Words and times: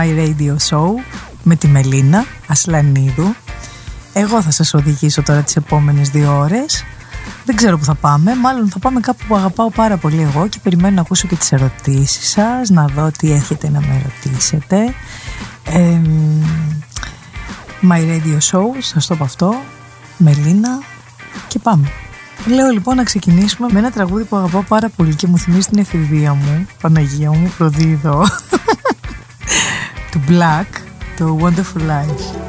My 0.00 0.18
Radio 0.18 0.56
Show 0.70 0.88
με 1.42 1.56
τη 1.56 1.68
Μελίνα 1.68 2.24
Ασλανίδου. 2.46 3.34
Εγώ 4.12 4.42
θα 4.42 4.50
σας 4.50 4.74
οδηγήσω 4.74 5.22
τώρα 5.22 5.40
τις 5.40 5.56
επόμενες 5.56 6.08
δύο 6.08 6.38
ώρες. 6.38 6.84
Δεν 7.44 7.56
ξέρω 7.56 7.78
που 7.78 7.84
θα 7.84 7.94
πάμε. 7.94 8.34
Μάλλον 8.34 8.68
θα 8.68 8.78
πάμε 8.78 9.00
κάπου 9.00 9.24
που 9.28 9.36
αγαπάω 9.36 9.70
πάρα 9.70 9.96
πολύ 9.96 10.20
εγώ 10.20 10.48
Και 10.48 10.58
περιμένω 10.62 10.94
να 10.94 11.00
ακούσω 11.00 11.28
και 11.28 11.36
τις 11.36 11.52
ερωτήσεις 11.52 12.30
σας 12.30 12.70
Να 12.70 12.86
δω 12.86 13.10
τι 13.18 13.32
έχετε 13.32 13.68
να 13.68 13.80
με 13.80 14.02
ρωτήσετε. 14.04 14.94
Ε, 15.64 16.00
My 17.90 18.00
Radio 18.00 18.38
Show 18.50 18.66
Σας 18.78 19.06
το 19.06 19.16
πω 19.16 19.24
αυτό. 19.24 19.54
Μελίνα 20.16 20.82
Και 21.48 21.58
πάμε. 21.58 21.92
Λέω 22.46 22.68
λοιπόν 22.68 22.96
να 22.96 23.02
ξεκινήσουμε 23.02 23.68
με 23.72 23.78
ένα 23.78 23.90
τραγούδι 23.90 24.24
που 24.24 24.36
αγαπάω 24.36 24.62
πάρα 24.62 24.88
πολύ 24.88 25.14
και 25.14 25.26
μου 25.26 25.38
θυμίζει 25.38 25.68
την 25.68 25.78
εφηβεία 25.78 26.34
μου, 26.34 26.66
Παναγία 26.80 27.30
μου, 27.30 27.52
προδίδω, 27.58 28.24
του 28.49 28.49
Black, 30.30 30.82
το 31.16 31.38
Wonderful 31.42 31.80
Life. 31.80 32.39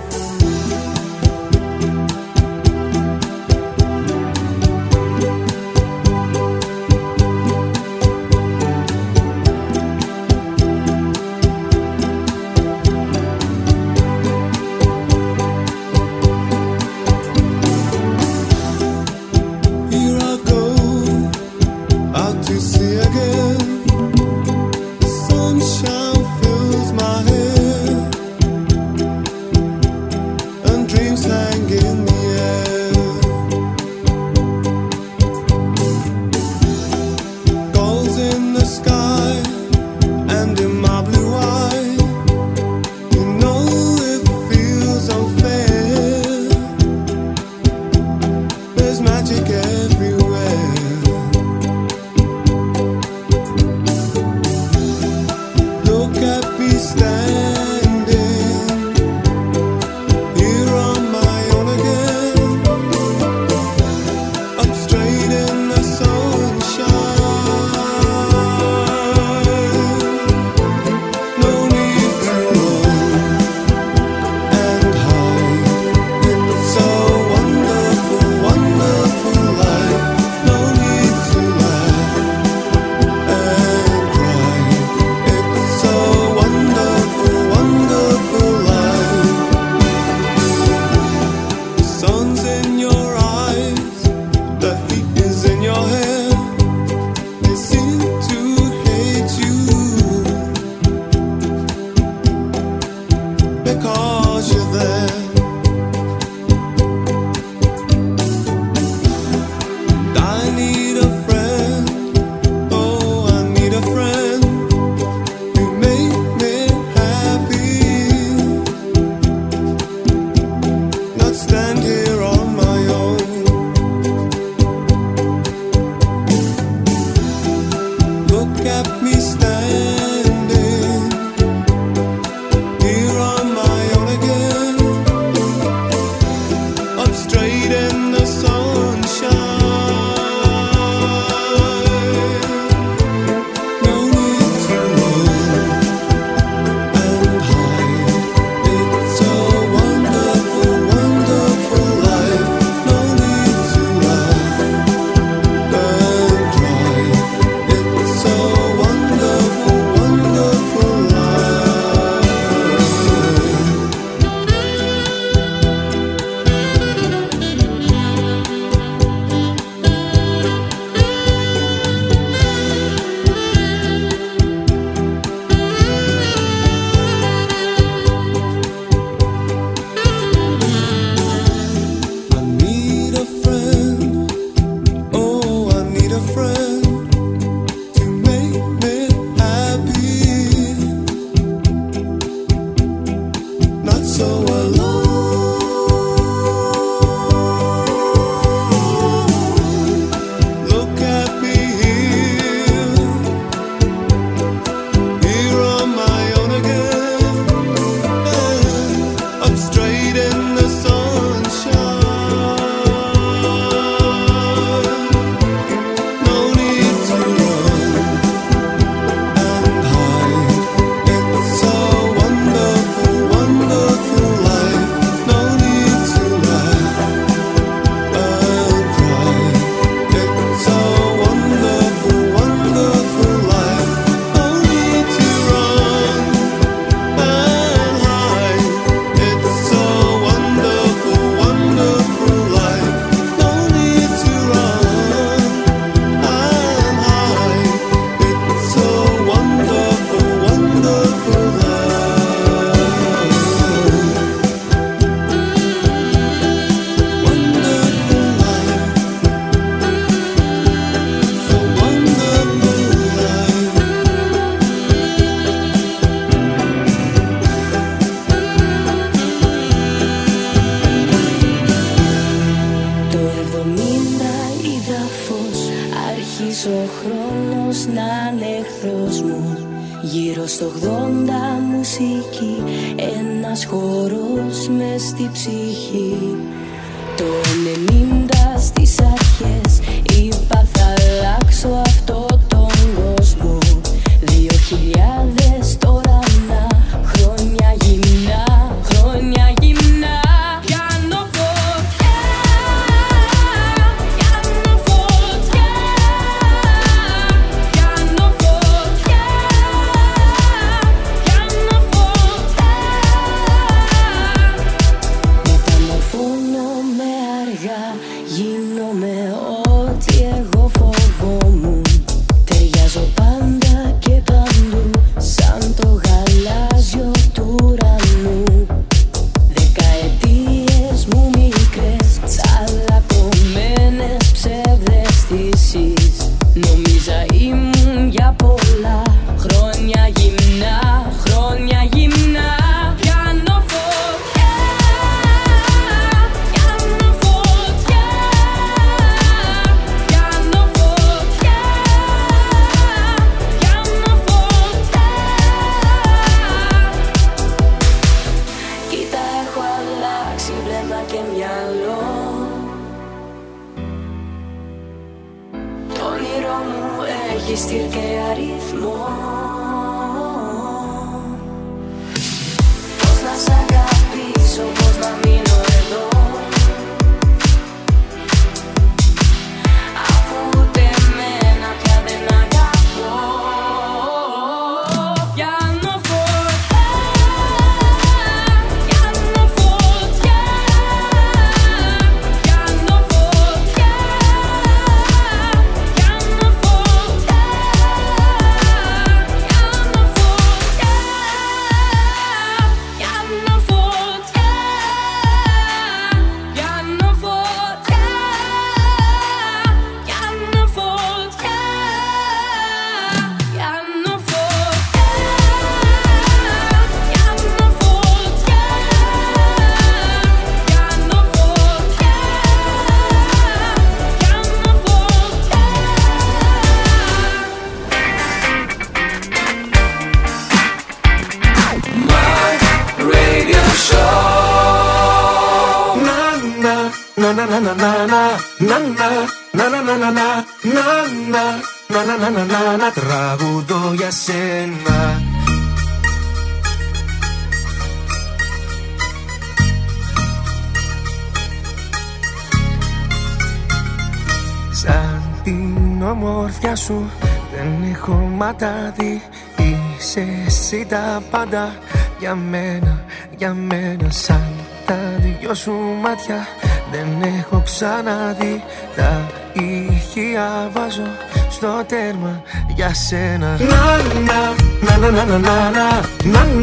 Τα 460.91 461.21
πάντα 461.31 461.73
για 462.19 462.35
μένα, 462.35 463.03
για 463.37 463.53
μένα 463.53 464.09
σαν 464.09 464.51
τα 464.85 464.95
δυο 465.17 465.53
σου 465.53 465.73
μάτια 466.01 466.47
δεν 466.91 467.07
έχω 467.39 467.61
ξαναδεί 467.65 468.63
τα 468.95 469.31
ηχεία 469.53 470.69
βάζω 470.73 471.07
στο 471.49 471.67
τέρμα 471.87 472.41
για 472.75 472.93
σένα 472.93 473.57
Να 473.59 473.83
να 474.27 474.97
να 474.97 475.11
να 475.11 475.23
να 475.23 475.37
να 475.37 475.59
να 475.59 475.87
να 476.23 476.53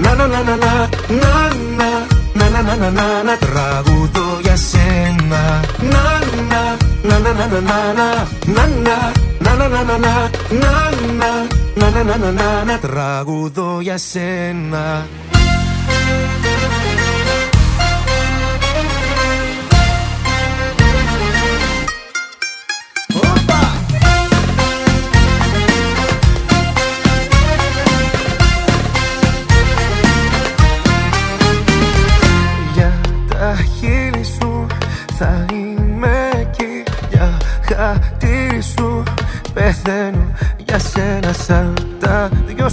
να 0.00 0.14
να 0.14 0.24
να 0.24 0.42
να 0.42 0.54
να 0.54 0.56
να 0.56 0.88
να 2.34 2.50
να 2.50 2.62
να 2.62 2.76
να 2.76 2.90
να 2.90 3.22
να 3.22 3.36
τραγουδώ 3.36 4.38
για 4.42 4.56
σένα 4.56 5.60
Να 5.78 6.04
να 6.50 6.62
να 7.02 7.18
να 7.18 7.32
να 7.32 7.46
να 7.46 7.92
να 7.92 8.08
να 8.46 8.66
να 9.40 9.56
να 9.56 9.68
να 9.68 9.82
να 9.82 9.98
να 9.98 10.31
να 10.52 10.90
να 11.76 11.90
να 11.90 12.16
να 12.16 12.30
να 12.30 12.64
να 12.64 12.78
τραγουδώ 12.78 13.80
για 13.80 13.98
σένα. 13.98 15.06
Για 32.74 33.00
τα 33.28 33.56
χείλη 33.78 34.24
σου 34.24 34.66
θα 35.18 35.44
είμαι 35.52 36.30
εκεί 36.40 36.82
Για 37.10 37.38
χατήρι 37.62 38.60
σου 38.60 39.02
πεθαίνω 39.54 40.01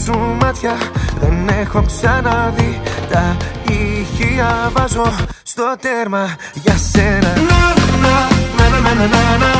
σου 0.04 0.20
μάτια 0.42 0.78
Δεν 1.20 1.48
έχω 1.62 1.84
ξαναδεί 1.86 2.82
τα 3.12 3.38
ηχεία 3.68 4.72
βάζω 4.74 5.12
στο 5.44 5.76
τέρμα 5.82 6.36
για 6.54 6.78
σένα 6.92 7.34
Να 7.34 7.74
να 8.04 8.70
να 8.70 8.80
να 8.80 9.08
να 9.08 9.36
να 9.38 9.60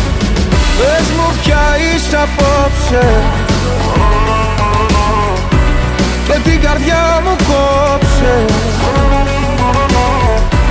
Πες 0.81 1.07
μου 1.17 1.27
ποια 1.41 1.63
είσαι 1.77 2.17
απόψε. 2.17 3.07
Και 6.25 6.49
την 6.49 6.61
καρδιά 6.61 7.21
μου 7.23 7.35
κόψε. 7.47 8.45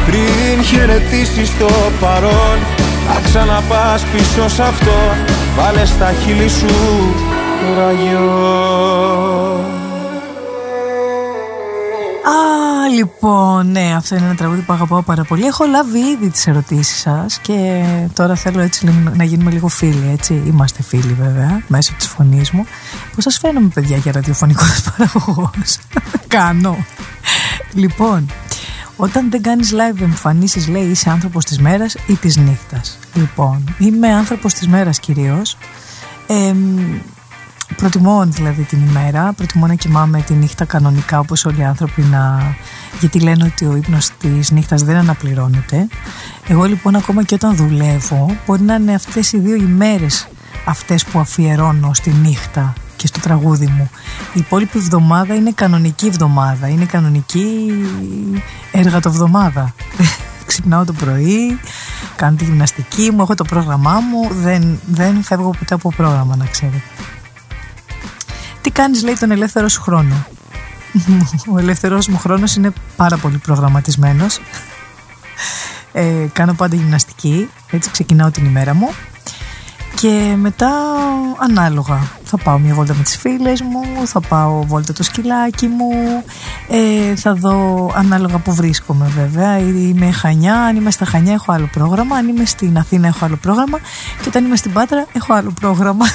Πριν 0.06 0.64
χαιρετήσεις 0.64 1.58
το 1.58 1.68
παρόν 2.00 2.58
θα 3.06 3.20
ξαναπάς 3.24 4.04
πίσω 4.12 4.48
σ' 4.48 4.60
αυτό. 4.60 5.14
Βάλε 5.56 5.84
στα 5.84 6.12
χείλη 6.24 6.48
σου 6.48 6.66
το 7.76 9.59
λοιπόν, 12.90 13.70
ναι, 13.70 13.94
αυτό 13.96 14.16
είναι 14.16 14.24
ένα 14.24 14.34
τραγούδι 14.34 14.60
που 14.60 14.72
αγαπάω 14.72 15.02
πάρα 15.02 15.24
πολύ. 15.24 15.44
Έχω 15.44 15.64
λάβει 15.64 15.98
ήδη 15.98 16.30
τις 16.30 16.46
ερωτήσεις 16.46 17.00
σας 17.00 17.38
και 17.38 17.84
τώρα 18.12 18.34
θέλω 18.34 18.60
έτσι 18.60 18.88
να 19.14 19.24
γίνουμε 19.24 19.50
λίγο 19.50 19.68
φίλοι, 19.68 20.10
έτσι. 20.12 20.42
Είμαστε 20.46 20.82
φίλοι 20.82 21.12
βέβαια, 21.20 21.62
μέσω 21.66 21.92
της 21.96 22.06
φωνής 22.06 22.50
μου. 22.50 22.66
Πώς 23.14 23.24
σας 23.24 23.38
φαίνομαι, 23.38 23.68
παιδιά, 23.74 23.96
για 23.96 24.12
ραδιοφωνικός 24.12 24.82
παραγωγός. 24.96 25.78
Κάνω. 26.26 26.76
Λοιπόν, 27.72 28.30
όταν 28.96 29.30
δεν 29.30 29.42
κάνεις 29.42 29.72
live 29.72 30.00
εμφανίσεις 30.00 30.68
λέει 30.68 30.84
είσαι 30.84 31.10
άνθρωπος 31.10 31.44
της 31.44 31.58
μέρας 31.58 31.96
ή 32.06 32.14
της 32.14 32.36
νύχτας. 32.36 32.98
Λοιπόν, 33.14 33.74
είμαι 33.78 34.12
άνθρωπος 34.12 34.54
της 34.54 34.68
μέρας 34.68 35.00
κυρίως. 35.00 35.56
Ε, 36.26 36.54
προτιμώ 37.76 38.24
δηλαδή 38.26 38.62
την 38.62 38.86
ημέρα, 38.88 39.32
προτιμώ 39.32 39.66
να 39.66 39.74
κοιμάμαι 39.74 40.22
τη 40.22 40.34
νύχτα 40.34 40.64
κανονικά 40.64 41.18
όπως 41.18 41.44
όλοι 41.44 41.60
οι 41.60 41.64
άνθρωποι 41.64 42.02
να... 42.02 42.54
γιατί 43.00 43.20
λένε 43.20 43.44
ότι 43.44 43.64
ο 43.64 43.76
ύπνος 43.76 44.10
της 44.18 44.50
νύχτας 44.50 44.82
δεν 44.82 44.96
αναπληρώνεται. 44.96 45.86
Εγώ 46.48 46.64
λοιπόν 46.64 46.96
ακόμα 46.96 47.22
και 47.22 47.34
όταν 47.34 47.56
δουλεύω 47.56 48.36
μπορεί 48.46 48.62
να 48.62 48.74
είναι 48.74 48.94
αυτές 48.94 49.32
οι 49.32 49.38
δύο 49.38 49.54
ημέρες 49.54 50.28
αυτές 50.64 51.04
που 51.04 51.18
αφιερώνω 51.18 51.94
στη 51.94 52.10
νύχτα 52.10 52.72
και 52.96 53.06
στο 53.06 53.20
τραγούδι 53.20 53.66
μου. 53.66 53.90
Η 54.34 54.38
υπόλοιπη 54.38 54.78
εβδομάδα 54.78 55.34
είναι 55.34 55.52
κανονική 55.52 56.06
εβδομάδα. 56.06 56.68
Είναι 56.68 56.84
κανονική 56.84 57.72
εργατοβδομάδα. 58.72 59.74
Ξυπνάω 60.46 60.84
το 60.84 60.92
πρωί, 60.92 61.60
κάνω 62.16 62.36
τη 62.36 62.44
γυμναστική 62.44 63.10
μου, 63.10 63.22
έχω 63.22 63.34
το 63.34 63.44
πρόγραμμά 63.44 64.00
μου. 64.00 64.34
Δεν, 64.34 64.80
δεν 64.86 65.22
φεύγω 65.22 65.50
ποτέ 65.58 65.74
από 65.74 65.92
πρόγραμμα, 65.96 66.36
να 66.36 66.44
ξέρετε. 66.44 66.82
Τι 68.60 68.70
κάνεις, 68.70 69.02
λέει, 69.02 69.14
τον 69.14 69.30
ελεύθερο 69.30 69.68
σου 69.68 69.80
χρόνο. 69.80 70.26
Ο 71.54 71.58
ελεύθερος 71.58 72.08
μου 72.08 72.18
χρόνος 72.18 72.54
είναι 72.56 72.72
πάρα 72.96 73.16
πολύ 73.16 73.38
προγραμματισμένος. 73.38 74.40
Ε, 75.92 76.26
κάνω 76.32 76.54
πάντα 76.54 76.76
γυμναστική, 76.76 77.48
έτσι 77.70 77.90
ξεκινάω 77.90 78.30
την 78.30 78.44
ημέρα 78.44 78.74
μου 78.74 78.88
και 79.94 80.34
μετά 80.36 80.70
ανάλογα 81.38 81.98
θα 82.24 82.36
πάω 82.36 82.58
μια 82.58 82.74
βόλτα 82.74 82.94
με 82.94 83.02
τις 83.02 83.16
φίλες 83.16 83.62
μου, 83.62 84.06
θα 84.06 84.20
πάω 84.20 84.62
βόλτα 84.66 84.92
το 84.92 85.02
σκυλάκι 85.02 85.66
μου, 85.66 85.90
ε, 86.68 87.16
θα 87.16 87.34
δω 87.34 87.90
ανάλογα 87.94 88.38
που 88.38 88.54
βρίσκομαι 88.54 89.12
βέβαια. 89.16 89.58
Είμαι 89.58 90.10
Χανιά, 90.10 90.60
αν 90.60 90.76
είμαι 90.76 90.90
στα 90.90 91.04
Χανιά 91.04 91.32
έχω 91.32 91.52
άλλο 91.52 91.68
πρόγραμμα, 91.72 92.16
αν 92.16 92.28
είμαι 92.28 92.44
στην 92.44 92.78
Αθήνα 92.78 93.06
έχω 93.06 93.24
άλλο 93.24 93.36
πρόγραμμα 93.36 93.78
και 94.22 94.28
όταν 94.28 94.44
είμαι 94.44 94.56
στην 94.56 94.72
Πάτρα 94.72 95.06
έχω 95.12 95.34
άλλο 95.34 95.52
πρόγραμμα. 95.60 96.06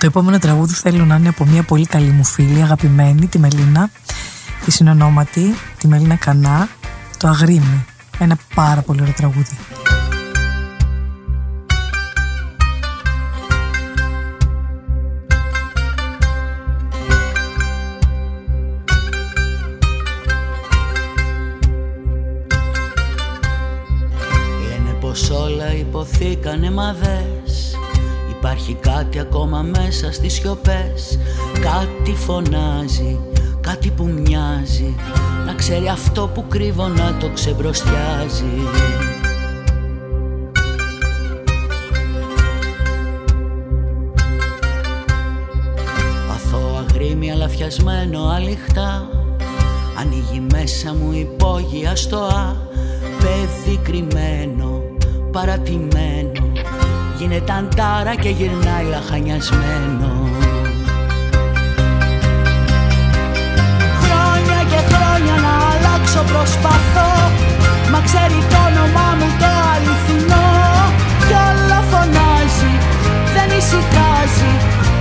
Το 0.00 0.06
επόμενο 0.06 0.38
τραγούδι 0.38 0.74
θέλω 0.74 1.04
να 1.04 1.16
είναι 1.16 1.28
από 1.28 1.44
μια 1.44 1.62
πολύ 1.62 1.86
καλή 1.86 2.10
μου 2.10 2.24
φίλη, 2.24 2.62
αγαπημένη, 2.62 3.26
τη 3.26 3.38
Μελίνα, 3.38 3.90
τη 4.64 4.70
συνονόματη, 4.70 5.54
τη 5.78 5.88
Μελίνα 5.88 6.16
Κανά, 6.16 6.68
το 7.16 7.28
Αγρίμι. 7.28 7.84
Ένα 8.18 8.36
πάρα 8.54 8.80
πολύ 8.80 9.00
ωραίο 9.00 9.14
τραγούδι. 9.14 9.56
υποθήκανε 25.78 26.70
μα 26.70 26.92
δες 26.92 27.20
Υπάρχει 27.20 27.29
κάτι 29.10 29.22
ακόμα 29.22 29.62
μέσα 29.62 30.12
στις 30.12 30.32
σιωπές. 30.32 31.18
Κάτι 31.52 32.14
φωνάζει, 32.14 33.18
κάτι 33.60 33.90
που 33.90 34.04
μοιάζει. 34.04 34.94
Να 35.46 35.54
ξέρει 35.54 35.88
αυτό 35.88 36.30
που 36.34 36.44
κρύβω 36.48 36.88
να 36.88 37.16
το 37.20 37.30
ξεμπροστιάζει. 37.34 38.44
Αθώα 46.30 46.84
γρήμη 46.94 47.30
αλαφιασμένο 47.30 48.24
αληχτά. 48.24 49.08
Ανοίγει 50.00 50.46
μέσα 50.52 50.94
μου 50.94 51.12
υπόγεια 51.12 51.96
στοά 51.96 52.68
Παιδί 53.18 53.76
κρυμμένο 53.82 54.82
παρατημένο 55.32 56.29
Γίνεται 57.20 57.52
αντάρα 57.52 58.14
και 58.22 58.28
γυρνάει 58.38 58.84
λαχανιασμένο. 58.92 60.10
Χρόνια 64.02 64.60
και 64.70 64.80
χρόνια 64.90 65.36
να 65.44 65.52
αλλάξω 65.70 66.22
προσπαθώ. 66.32 67.12
Μα 67.92 68.00
ξέρει 68.08 68.38
το 68.52 68.58
όνομά 68.70 69.08
μου 69.18 69.28
το 69.40 69.50
αληθινό. 69.72 70.48
Κι 71.26 71.36
όλο 71.48 71.78
φωνάζει, 71.90 72.72
δεν 73.34 73.48
ησυχάζει. 73.58 74.52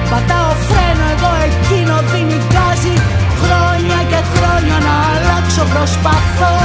Πατάω 0.09 0.51
φρένο 0.67 1.05
εγώ 1.13 1.31
εκείνο 1.47 1.95
δίνει 2.11 2.39
γκάζι. 2.47 2.95
Χρόνια 3.41 3.99
και 4.11 4.21
χρόνια 4.33 4.77
να 4.88 4.93
αλλάξω 5.11 5.63
προσπαθώ. 5.73 6.55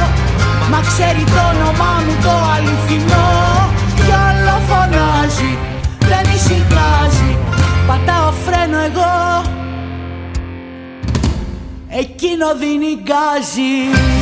Μα 0.70 0.80
ξέρει 0.90 1.24
το 1.34 1.40
όνομά 1.52 1.92
μου 2.04 2.14
το 2.24 2.32
αληθινό 2.54 3.63
Κι 4.04 4.12
άλλο 4.12 4.60
φωνάζει 4.68 5.58
Δεν 5.98 6.34
ησυχάζει. 6.34 7.36
Πατάω 7.86 8.32
φρένο 8.44 8.78
εγώ 8.78 9.44
Εκείνο 11.88 12.54
δίνει 12.58 12.98
γκάζι 13.02 14.13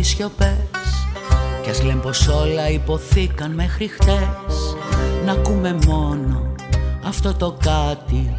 τις 0.00 0.08
σιωπές. 0.08 1.06
Κι 1.62 1.70
ας 1.70 1.82
λένε 1.82 2.00
πως 2.00 2.28
όλα 2.28 2.70
υποθήκαν 2.70 3.50
μέχρι 3.54 3.86
χτες. 3.88 4.54
Να 5.24 5.32
ακούμε 5.32 5.78
μόνο 5.86 6.54
αυτό 7.06 7.34
το 7.34 7.56
κάτι 7.62 8.36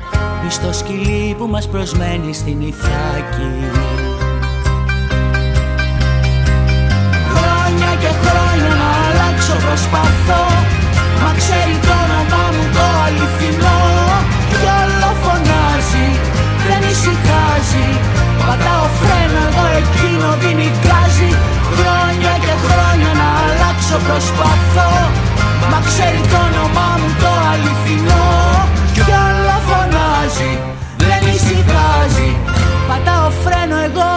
στο 0.49 0.73
σκυλί 0.73 1.35
που 1.37 1.47
μας 1.47 1.67
προσμένει 1.67 2.33
στην 2.33 2.61
Ιθάκη. 2.61 3.51
Χρόνια 7.33 7.91
και 8.01 8.11
χρόνια 8.21 8.73
να 8.81 8.89
αλλάξω 9.07 9.55
προσπαθώ. 9.67 10.43
Μα 11.21 11.31
ξέρει 11.39 11.75
το 11.87 11.93
όνομά 12.03 12.45
μου 12.55 12.65
το 12.75 12.83
αληθινό. 13.05 13.79
Κι 14.49 14.67
όλο 14.81 15.09
φωνάζει, 15.23 16.07
δεν 16.67 16.81
ησυχάζει 16.91 17.87
Πατάω 18.47 18.85
φρένο 18.99 19.41
εδώ 19.49 19.65
εκείνο 19.81 20.27
δίνει 20.41 20.69
γκάζι. 20.81 21.31
Χρόνια 21.77 22.33
και 22.43 22.53
χρόνια 22.65 23.11
να 23.19 23.27
αλλάξω 23.43 23.97
προσπαθώ. 24.07 24.91
Μα 25.71 25.79
ξέρει 25.89 26.21
το 26.31 26.37
όνομά 26.49 26.89
μου 26.99 27.09
το 27.21 27.31
αληθινό. 27.51 28.25
Κι 28.93 29.03
όλο 29.27 29.57
φωνάζει, 29.67 30.51
δεν 31.07 31.21
ησυχάζει 31.33 32.29
Πατάω 32.91 33.29
φρένο 33.43 33.77
εγώ. 33.87 34.11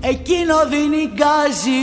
Εκείνο 0.00 0.54
δίνει 0.70 1.10
γκάζι 1.14 1.82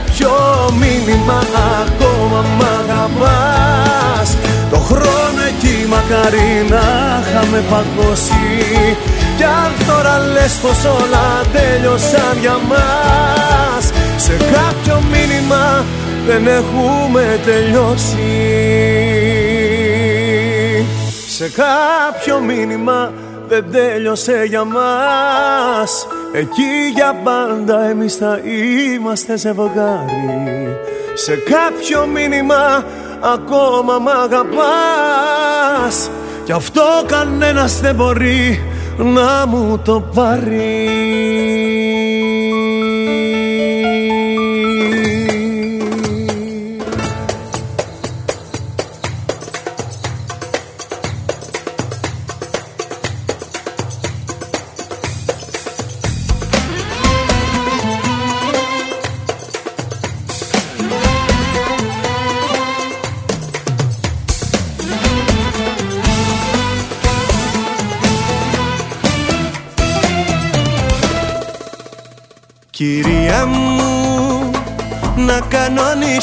μήνυμα 0.79 1.39
ακόμα 1.81 2.39
μ' 2.57 2.63
αγαπάς. 2.79 4.37
Το 4.71 4.77
χρόνο 4.77 5.41
εκεί 5.47 5.87
μακάρι 5.89 6.65
να 6.69 6.85
είχαμε 7.21 7.63
παγώσει. 7.69 8.97
Κι 9.37 9.43
αν 9.43 9.71
τώρα 9.87 10.17
λες 10.33 10.53
πως 10.61 10.85
όλα 10.85 11.41
τέλειωσαν 11.53 12.37
για 12.39 12.57
μας 12.69 13.91
Σε 14.15 14.31
κάποιο 14.31 15.03
μήνυμα 15.11 15.85
δεν 16.27 16.47
έχουμε 16.47 17.39
τελειώσει. 17.45 18.29
Σε 21.27 21.49
κάποιο 21.49 22.39
μήνυμα 22.39 23.11
δεν 23.47 23.65
τέλειωσε 23.71 24.43
για 24.49 24.63
μας 24.63 26.07
Εκεί 26.33 26.91
για 26.93 27.15
πάντα 27.23 27.89
εμείς 27.89 28.15
θα 28.15 28.39
είμαστε 28.93 29.37
ζευγάρι 29.37 30.77
Σε 31.13 31.35
κάποιο 31.35 32.05
μήνυμα 32.05 32.83
ακόμα 33.33 33.99
μ' 33.99 34.07
αγαπάς. 34.07 36.09
Κι 36.43 36.51
αυτό 36.51 36.81
κανένας 37.05 37.79
δεν 37.79 37.95
μπορεί 37.95 38.63
να 38.97 39.45
μου 39.47 39.81
το 39.85 40.03
πάρει 40.13 41.00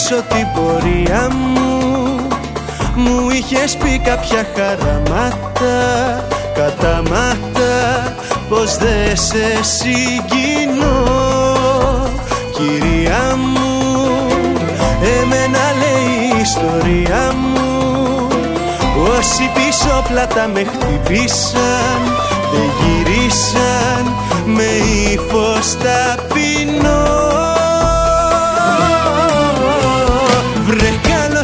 κανονίσω 0.08 0.22
την 0.28 0.46
πορεία 0.54 1.28
μου. 1.30 2.26
Μου 2.94 3.30
είχες 3.30 3.76
πει 3.76 4.00
κάποια 4.04 4.46
χαραμάτα 4.54 6.24
Καταμάτα 6.54 8.14
πως 8.48 8.76
δεν 8.76 9.16
σε 9.16 9.62
συγκινώ. 9.62 11.04
Κυρία 12.52 13.36
μου 13.36 13.80
Εμένα 15.02 15.64
λέει 15.78 16.36
η 16.36 16.40
ιστορία 16.40 17.32
μου. 17.34 18.26
Όσοι 19.18 19.50
πίσω 19.54 20.04
πλάτα 20.08 20.48
με 20.54 20.64
χτυπήσαν 20.64 22.00
Δεν 22.52 22.70
γυρίσαν 22.78 24.14
με 24.44 24.66
ύφος 25.12 25.76
ταπεινό 25.76 27.07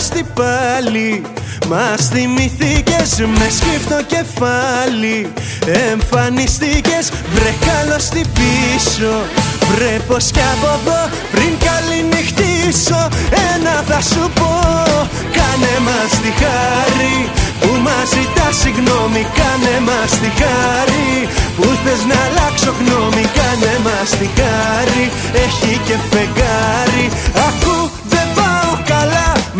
στη 0.04 0.24
πάλι. 0.34 1.22
Μας 1.68 2.08
θυμηθήκες 2.12 3.10
με 3.38 3.46
σκύφτο 3.58 3.98
κεφάλι. 4.12 5.32
Εμφανιστήκες 5.90 7.04
βρε 7.34 7.52
καλό 7.68 7.98
στην 7.98 8.26
πίσω. 8.36 9.12
Βρε 9.70 9.94
πως 10.08 10.24
κι 10.34 10.44
από 10.54 10.70
εδώ 10.78 11.00
πριν 11.32 11.52
καληνυχτήσω. 11.66 13.00
Ένα 13.52 13.74
θα 13.88 14.00
σου 14.10 14.24
πω 14.38 14.52
Κάνε 15.36 15.74
μας 15.86 16.12
τη 16.22 16.30
χάρη. 16.42 17.16
Που 17.60 17.70
μας 17.86 18.06
ζητάς 18.14 18.54
συγγνώμη 18.62 19.22
Κάνε 19.38 19.76
μας 19.88 20.10
τη 20.20 20.30
χάρη. 20.40 21.12
Που 21.56 21.66
θες 21.82 22.02
να 22.10 22.18
αλλάξω 22.26 22.72
γνώμη 22.80 23.24
Κάνε 23.38 23.74
μας 23.86 24.10
τη 24.18 24.28
χάρη. 24.38 25.04
Έχει 25.44 25.72
και 25.86 25.96
φεγγάρι. 26.10 27.06
Ακού 27.48 27.64
δεν 27.64 27.72
πάω 27.72 27.83
καλά 27.83 27.83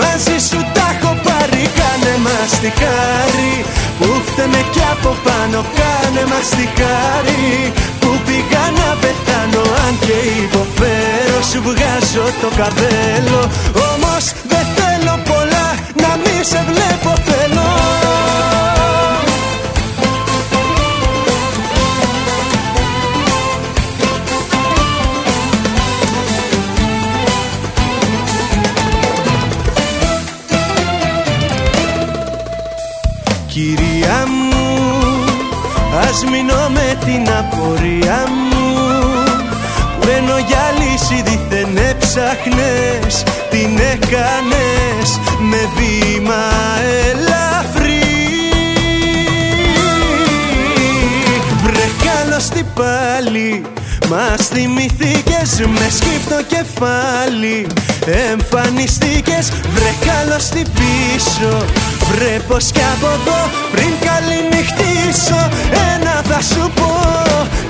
Μαζί 0.00 0.36
σου 0.48 0.60
τα 0.76 0.86
έχω 0.94 1.12
πάρει 1.26 1.62
Κάνε 1.78 2.14
μας 2.26 2.50
τη 2.62 2.70
χάρη. 2.80 3.52
Που 3.98 4.08
φταίμε 4.26 4.62
κι 4.74 4.84
απ' 4.92 5.06
από 5.06 5.12
πάνω 5.26 5.58
κάνε 5.78 6.24
μας 6.30 6.48
τη 6.56 6.66
χάρη. 6.78 7.72
Που 8.00 8.10
πήγα 8.26 8.64
να 8.78 8.88
πεθάνω 9.02 9.62
αν 9.84 9.94
και 10.04 10.16
υποφέρω 10.44 11.38
Σου 11.50 11.58
βγάζω 11.66 12.26
το 12.42 12.48
καπέλο. 12.60 13.40
Όμως 13.90 14.24
δεν 14.50 14.66
θέλω 14.76 15.14
πολλά 15.30 15.66
να 16.02 16.10
μη 16.22 16.36
σε 16.50 16.60
βλέπω 16.68 17.10
θέλω 17.28 17.68
ας 36.14 36.24
μείνω 36.24 36.68
με 36.68 36.98
την 37.04 37.32
απορία 37.38 38.24
μου. 38.50 38.74
Μένω 40.06 40.38
για 40.46 40.64
λύση 40.78 41.22
δίθεν 41.22 41.76
έψαχνες 41.76 43.22
Την 43.50 43.78
έκανες 43.92 45.18
με 45.38 45.68
βήμα 45.76 46.44
ελαφρύ. 47.10 48.02
Βρε 51.62 51.88
καλώς 52.04 52.48
την 52.48 52.66
πάλι 52.74 53.62
μας 54.10 54.46
θυμηθήκες 54.46 55.60
με 55.66 55.88
σκύπτο 55.96 56.42
κεφάλι 56.48 57.66
Εμφανιστήκες. 58.30 59.52
Βρε 59.74 59.92
καλώς 60.10 60.44
την 60.48 60.66
πίσω 60.72 61.64
Βρε 62.10 62.38
πως 62.48 62.64
κι 62.64 62.80
από 62.94 63.06
εδώ 63.06 63.50
πριν 63.72 63.92
καληνυχτήσω 64.06 65.48
Ένα 65.94 66.03
θα 66.28 66.38
σου 66.50 66.64
πω. 66.78 66.90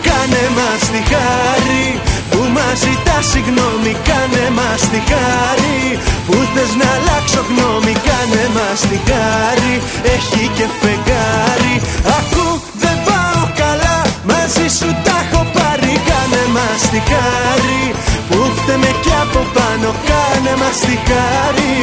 Κάνε 0.06 0.44
μας 0.56 0.82
τη 0.92 1.00
χάρη 1.12 1.84
που 2.30 2.40
μας 2.56 2.76
ζητάς 2.84 3.24
συγγνώμη. 3.32 3.92
Κάνε 4.08 4.44
μας 4.58 4.82
τη 4.92 5.00
χάρη 5.10 5.80
που 6.26 6.36
θες 6.52 6.72
να 6.80 6.88
αλλάξω 6.96 7.42
γνώμη. 7.48 7.94
Κάνε 8.08 8.44
μας 8.56 8.80
τη 8.88 8.98
χάρη 9.08 9.74
έχει 10.14 10.44
και 10.56 10.66
φεγγάρι. 10.80 11.74
Ακού 12.18 12.46
δεν 12.82 12.96
πάω 13.06 13.42
καλά 13.62 13.96
μαζί 14.30 14.66
σου 14.78 14.88
τα 15.06 15.16
έχω 15.24 15.42
πάρει. 15.56 15.92
Κάνε 16.08 16.42
μας 16.56 16.80
τη 16.92 17.00
χάρη 17.10 17.82
που 18.28 18.38
φταίμε 18.56 18.90
κι 19.04 19.14
από 19.24 19.40
πάνω. 19.56 19.88
Κάνε 20.08 20.54
μας 20.62 20.78
τη 20.86 20.96
χάρη 21.08 21.76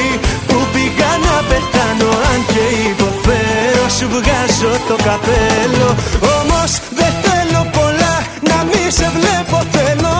που 0.48 0.58
πήγα 0.74 1.12
να 1.26 1.36
πεθάνω 1.50 2.10
Αν 2.32 2.40
και 2.52 2.64
υποφέρω 2.92 3.51
σου 3.98 4.08
βγάζω 4.10 4.74
το 4.88 4.96
καπέλο. 5.04 5.90
Όμως 6.40 6.72
δεν 7.00 7.14
θέλω 7.24 7.62
πολλά 7.78 8.16
να 8.50 8.64
μη 8.64 8.92
σε 8.98 9.12
βλέπω 9.16 9.58
θέλω. 9.72 10.16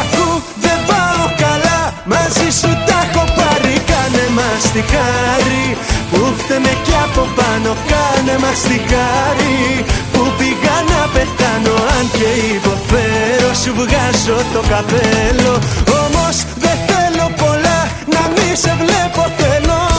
Ακού 0.00 0.42
δεν 0.60 0.78
πάω 0.88 1.24
καλά 1.44 1.78
μαζί 2.04 2.48
σου 2.60 2.70
τα 2.86 2.98
έχω 3.04 3.24
πάρει. 3.38 3.74
Κάνε 3.90 4.26
μας 4.36 4.62
τη 4.72 4.82
χάρη 4.92 5.76
που 6.10 6.34
φταίμε 6.38 6.72
κι 6.84 6.96
από 7.04 7.22
πάνω 7.36 7.76
Κάνε 7.90 8.38
μας 8.38 8.60
τη 10.76 10.84
χάρη 10.84 10.84
που 10.84 10.84
πήγα 10.84 10.84
να 10.92 11.08
πεθάνω 11.12 11.74
Αν 11.98 12.10
και 12.10 12.28
υποφέρω 12.56 13.54
σου 13.62 13.72
βγάζω 13.74 14.38
το 14.52 14.60
καπέλο. 14.68 15.54
Όμως 16.04 16.36
δεν 16.56 16.76
θέλω 16.88 17.26
πολλά 17.36 17.78
να 18.12 18.22
μη 18.34 18.56
σε 18.56 18.76
βλέπω 18.80 19.22
θέλω 19.36 19.95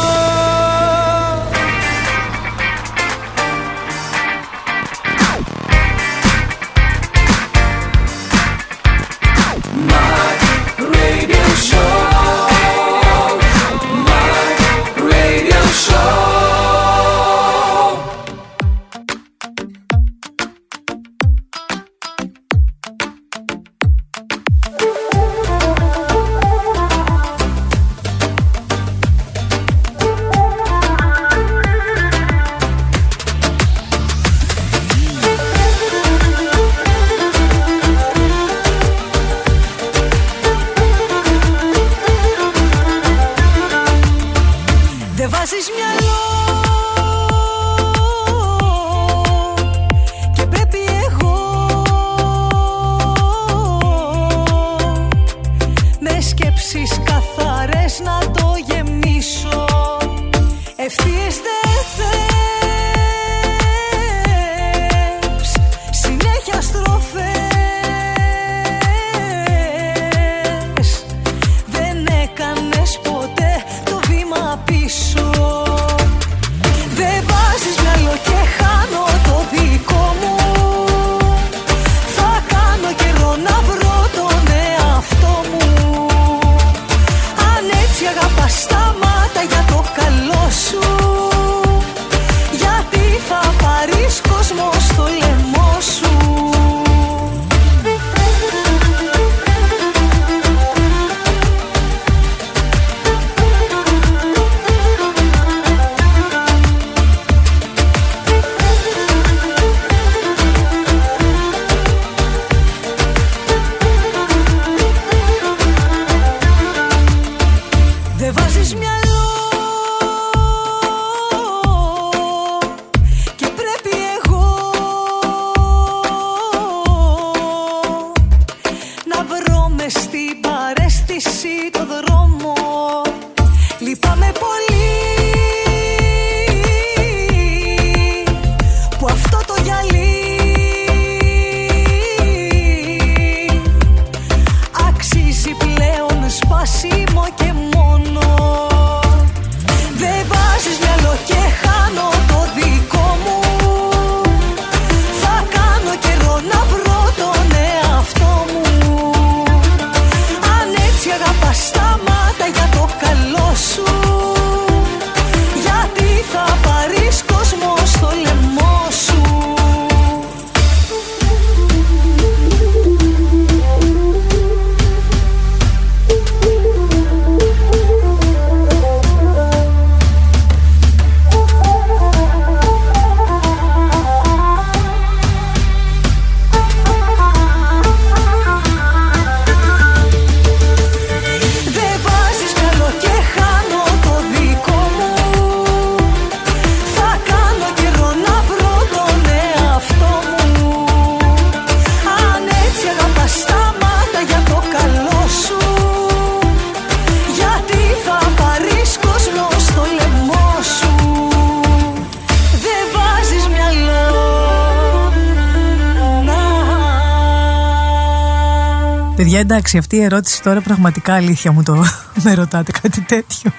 Παιδιά, 219.38 219.56
εντάξει, 219.56 219.78
αυτή 219.78 219.96
η 219.96 220.02
ερώτηση 220.02 220.42
τώρα 220.42 220.62
πραγματικά 220.62 221.14
αλήθεια 221.14 221.52
μου 221.52 221.64
το 221.64 221.86
με 222.24 222.34
ρωτάτε 222.34 222.72
κάτι 222.82 223.02
τέτοιο. 223.02 223.52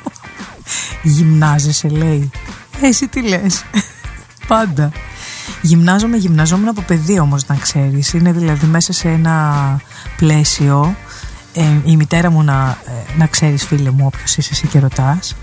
Γυμνάζεσαι, 1.02 1.88
λέει. 1.88 2.30
Ε, 2.80 2.86
εσύ 2.86 3.08
τι 3.08 3.22
λες. 3.22 3.64
Πάντα. 4.48 4.92
Γυμνάζομαι, 5.62 6.16
γυμναζόμουν 6.16 6.68
από 6.68 6.80
παιδί 6.80 7.18
όμως 7.18 7.46
να 7.46 7.56
ξέρεις. 7.56 8.12
Είναι 8.12 8.32
δηλαδή 8.32 8.66
μέσα 8.66 8.92
σε 8.92 9.08
ένα 9.08 9.76
πλαίσιο 10.16 10.96
ε, 11.54 11.62
η 11.84 11.96
μητέρα 11.96 12.30
μου 12.30 12.42
να, 12.42 12.78
ε, 12.86 13.16
να 13.18 13.26
ξέρεις 13.26 13.64
φίλε 13.64 13.90
μου 13.90 14.06
όποιος 14.06 14.36
είσαι 14.36 14.50
εσύ 14.52 14.66
και 14.66 14.78
ρωτάς 14.78 15.36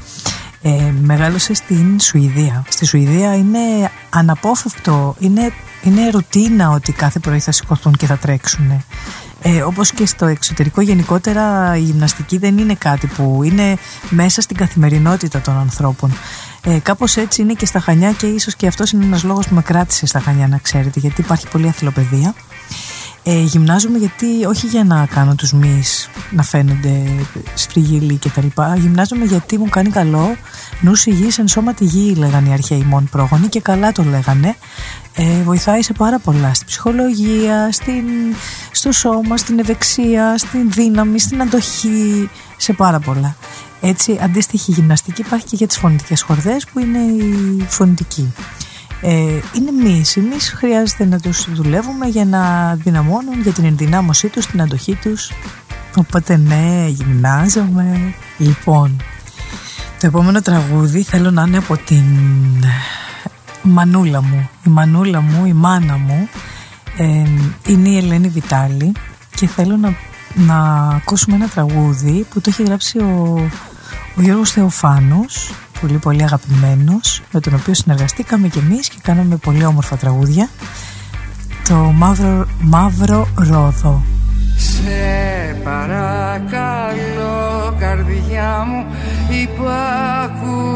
ε, 0.61 0.91
μεγάλωσε 1.01 1.53
στην 1.53 1.99
Σουηδία. 1.99 2.65
Στη 2.69 2.85
Σουηδία 2.85 3.35
είναι 3.35 3.91
αναπόφευκτο, 4.09 5.15
είναι, 5.19 5.51
είναι 5.83 6.09
ρουτίνα 6.09 6.69
ότι 6.69 6.91
κάθε 6.91 7.19
πρωί 7.19 7.39
θα 7.39 7.51
σηκωθούν 7.51 7.93
και 7.93 8.05
θα 8.05 8.17
τρέξουν. 8.17 8.83
Ε, 9.47 9.61
όπως 9.61 9.91
και 9.91 10.05
στο 10.05 10.25
εξωτερικό 10.25 10.81
γενικότερα 10.81 11.75
η 11.77 11.79
γυμναστική 11.79 12.37
δεν 12.37 12.57
είναι 12.57 12.75
κάτι 12.75 13.07
που 13.07 13.43
είναι 13.43 13.77
μέσα 14.09 14.41
στην 14.41 14.57
καθημερινότητα 14.57 15.41
των 15.41 15.57
ανθρώπων. 15.57 16.11
Ε, 16.63 16.79
κάπως 16.79 17.17
έτσι 17.17 17.41
είναι 17.41 17.53
και 17.53 17.65
στα 17.65 17.79
Χανιά 17.79 18.11
και 18.11 18.27
ίσως 18.27 18.55
και 18.55 18.67
αυτός 18.67 18.91
είναι 18.91 19.05
ένας 19.05 19.23
λόγος 19.23 19.47
που 19.47 19.55
με 19.55 19.61
κράτησε 19.61 20.05
στα 20.05 20.19
Χανιά 20.19 20.47
να 20.47 20.57
ξέρετε 20.57 20.99
γιατί 20.99 21.21
υπάρχει 21.21 21.47
πολλή 21.47 21.67
αθλοπαιδεία. 21.67 22.33
Ε, 23.27 23.41
γυμνάζομαι 23.41 23.97
γιατί 23.97 24.45
όχι 24.45 24.67
για 24.67 24.83
να 24.83 25.05
κάνω 25.05 25.35
τους 25.35 25.53
μυς 25.53 26.09
να 26.31 26.43
φαίνονται 26.43 27.03
σφριγγυλοί 27.53 28.17
και 28.17 28.29
τα 28.29 28.41
λοιπά. 28.41 28.75
Γυμνάζομαι 28.75 29.25
γιατί 29.25 29.57
μου 29.57 29.69
κάνει 29.69 29.89
καλό 29.89 30.35
νους 30.81 31.05
υγιής 31.05 31.37
εν 31.37 31.47
σώμα 31.47 31.73
τη 31.73 31.85
γη 31.85 32.15
λέγανε 32.15 32.49
οι 32.49 32.51
αρχαίοι 32.51 32.83
μόν 32.87 33.07
πρόγονοι 33.11 33.47
και 33.47 33.59
καλά 33.61 33.91
το 33.91 34.03
λέγανε. 34.03 34.55
Ε, 35.15 35.41
βοηθάει 35.43 35.81
σε 35.81 35.93
πάρα 35.93 36.19
πολλά 36.19 36.53
στην 36.53 36.67
ψυχολογία, 36.67 37.71
στην, 37.71 38.05
στο 38.71 38.91
σώμα, 38.91 39.37
στην 39.37 39.59
ευεξία, 39.59 40.37
στην 40.37 40.71
δύναμη, 40.71 41.19
στην 41.19 41.41
αντοχή, 41.41 42.29
σε 42.57 42.73
πάρα 42.73 42.99
πολλά. 42.99 43.35
Έτσι, 43.81 44.19
αντίστοιχη 44.21 44.71
γυμναστική 44.71 45.21
υπάρχει 45.21 45.45
και 45.45 45.55
για 45.55 45.67
τις 45.67 45.77
φωνητικές 45.77 46.21
χορδές 46.21 46.65
που 46.65 46.79
είναι 46.79 46.99
η 46.99 47.65
φωνητική. 47.67 48.33
Ε, 49.07 49.39
είναι 49.53 49.71
μυς. 49.83 50.15
Οι 50.15 50.21
χρειάζεται 50.55 51.05
να 51.05 51.19
τους 51.19 51.53
δουλεύουμε 51.53 52.05
για 52.05 52.25
να 52.25 52.73
δυναμώνουν 52.75 53.41
για 53.41 53.51
την 53.51 53.65
ενδυνάμωσή 53.65 54.27
τους, 54.27 54.45
την 54.45 54.61
αντοχή 54.61 54.95
τους. 54.95 55.31
Οπότε 55.95 56.37
ναι, 56.37 56.85
γυμνάζομαι. 56.87 58.13
Λοιπόν, 58.37 59.01
το 59.99 60.07
επόμενο 60.07 60.41
τραγούδι 60.41 61.03
θέλω 61.03 61.31
να 61.31 61.43
είναι 61.47 61.57
από 61.57 61.77
την 61.77 62.03
μανούλα 63.61 64.21
μου. 64.21 64.49
Η 64.65 64.69
μανούλα 64.69 65.21
μου, 65.21 65.45
η 65.45 65.53
μάνα 65.53 65.97
μου 65.97 66.29
ε, 66.97 67.23
είναι 67.67 67.89
η 67.89 67.97
Ελένη 67.97 68.27
Βιτάλη 68.27 68.91
και 69.35 69.47
θέλω 69.47 69.77
να, 69.77 69.93
να 70.35 70.87
ακούσουμε 70.95 71.35
ένα 71.35 71.47
τραγούδι 71.47 72.25
που 72.29 72.41
το 72.41 72.49
έχει 72.49 72.63
γράψει 72.63 72.97
ο, 72.97 73.49
ο 74.17 74.21
Γιώργος 74.21 74.51
Θεοφάνος 74.51 75.53
πολύ 75.81 75.97
πολύ 75.97 76.23
αγαπημένος 76.23 77.21
με 77.31 77.39
τον 77.39 77.53
οποίο 77.53 77.73
συνεργαστήκαμε 77.73 78.47
και 78.47 78.59
εμείς 78.59 78.89
και 78.89 78.97
κάναμε 79.01 79.35
πολύ 79.35 79.65
όμορφα 79.65 79.97
τραγούδια. 79.97 80.49
Το 81.67 81.75
Μαύρο, 81.75 82.47
Μαύρο 82.59 83.27
Ρόδο. 83.35 84.03
Σε 84.57 85.59
παρακαλώ 85.63 87.35
καρδιά 87.79 88.65
μου 88.67 88.85
υπακούσε 89.43 90.75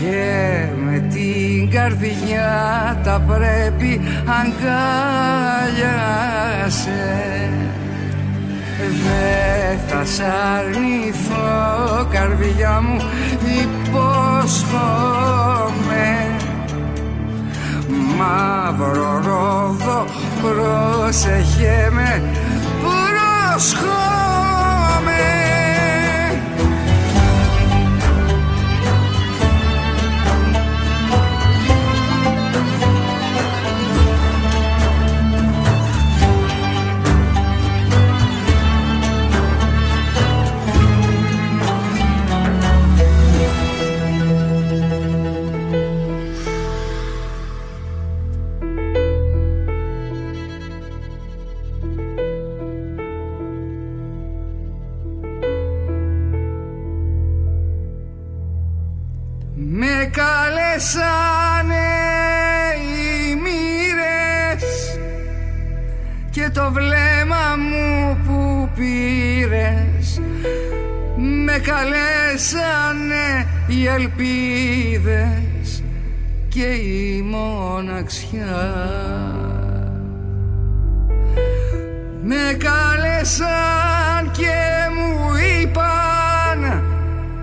και 0.00 0.64
με 0.84 0.98
την 0.98 1.70
καρδιά 1.70 3.00
τα 3.04 3.20
πρέπει 3.20 4.00
αγκάλιασε 4.40 5.34
Δε 8.88 9.76
θα 9.88 10.04
σ' 10.04 10.20
αρνηθώ 10.58 12.08
καρδιά 12.12 12.80
μου 12.80 12.96
υπόσχομαι. 13.62 14.84
Μαύρο 18.18 19.12
ρόδο 19.24 20.04
πρόσεχε 20.42 21.90
με 21.92 22.22
προσχόμαι 22.80 24.04
μοναξιά 78.34 78.82
με 82.22 82.56
κάλεσαν 82.58 84.30
και 84.32 84.54
μου 84.96 85.30
είπαν 85.60 86.82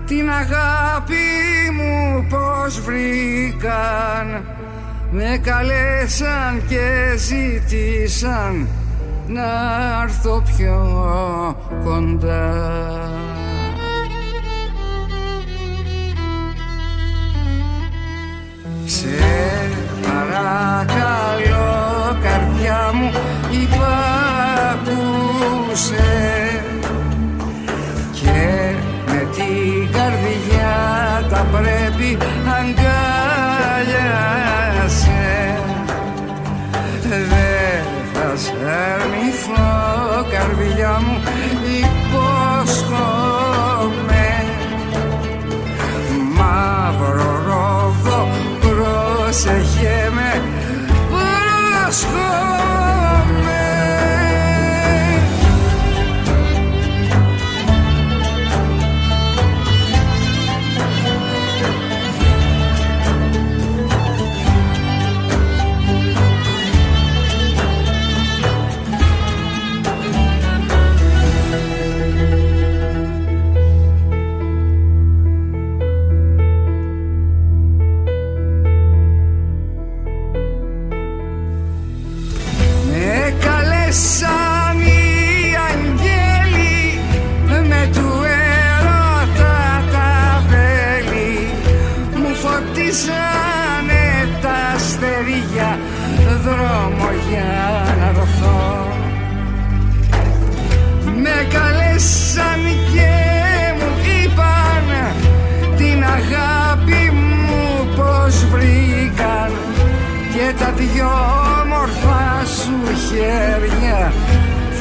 την 0.06 0.30
αγάπη 0.30 1.14
μου 1.76 2.26
πως 2.28 2.80
βρήκαν. 2.80 4.44
Με 5.14 5.40
καλέσαν 5.42 6.62
και 6.68 7.16
ζήτησαν 7.16 8.68
να 9.26 9.42
έρθω 10.02 10.42
πιο 10.56 10.76
κοντά 11.84 13.01
παρακαλώ 20.52 22.16
καρδιά 22.22 22.80
μου 22.94 23.10
υπάκουσε 23.62 25.00
και 28.12 28.74
με 29.06 29.20
την 29.34 29.92
καρδιά 29.92 30.74
τα 31.30 31.46
πρέπει 31.52 32.18
αγκάλιασε 32.46 33.11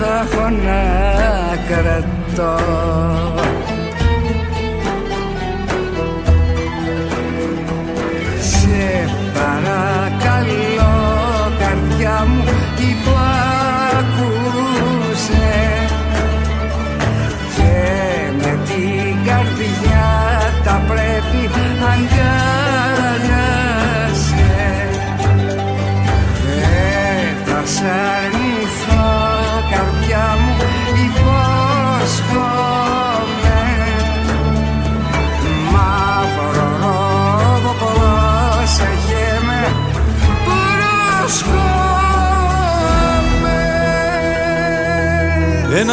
θα 0.01 0.19
έχω 0.23 0.49
να 0.49 0.81
κρατώ 1.67 2.70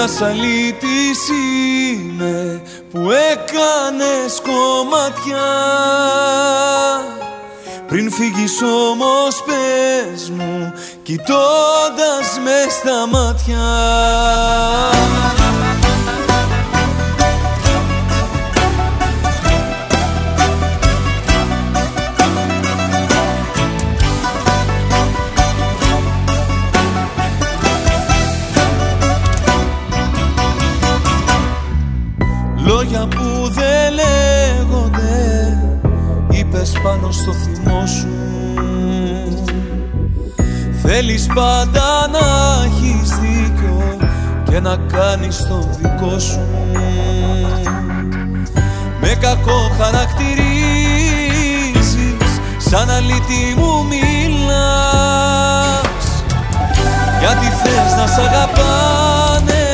Ένας 0.09 0.23
αλήτης 0.23 1.29
είμαι 1.29 2.63
που 2.91 3.11
έκανες 3.11 4.41
κομμάτια. 4.43 5.47
Πριν 7.87 8.13
φύγεις 8.13 8.63
όμως 8.63 9.43
πες 9.47 10.31
μου 10.31 10.73
κοιτώντας 11.03 12.39
μες 12.45 12.73
στα 12.73 13.07
μάτια 13.07 13.67
Θέλεις 41.01 41.26
πάντα 41.34 42.09
να 42.12 42.26
έχεις 42.64 43.09
δίκιο 43.18 43.96
και 44.51 44.61
να 44.61 44.76
κάνεις 44.76 45.36
το 45.36 45.68
δικό 45.80 46.18
σου. 46.18 46.46
Με 49.01 49.09
κακό 49.20 49.70
χαρακτηρίζεις 49.80 50.40
σαν 52.59 52.90
αλήτη 52.90 53.55
μου 53.57 53.84
μιλάς. 53.88 54.11
Γιατί 57.20 57.46
θες 57.62 57.94
να 57.96 58.07
σ' 58.07 58.18
αγαπάνε 58.18 59.66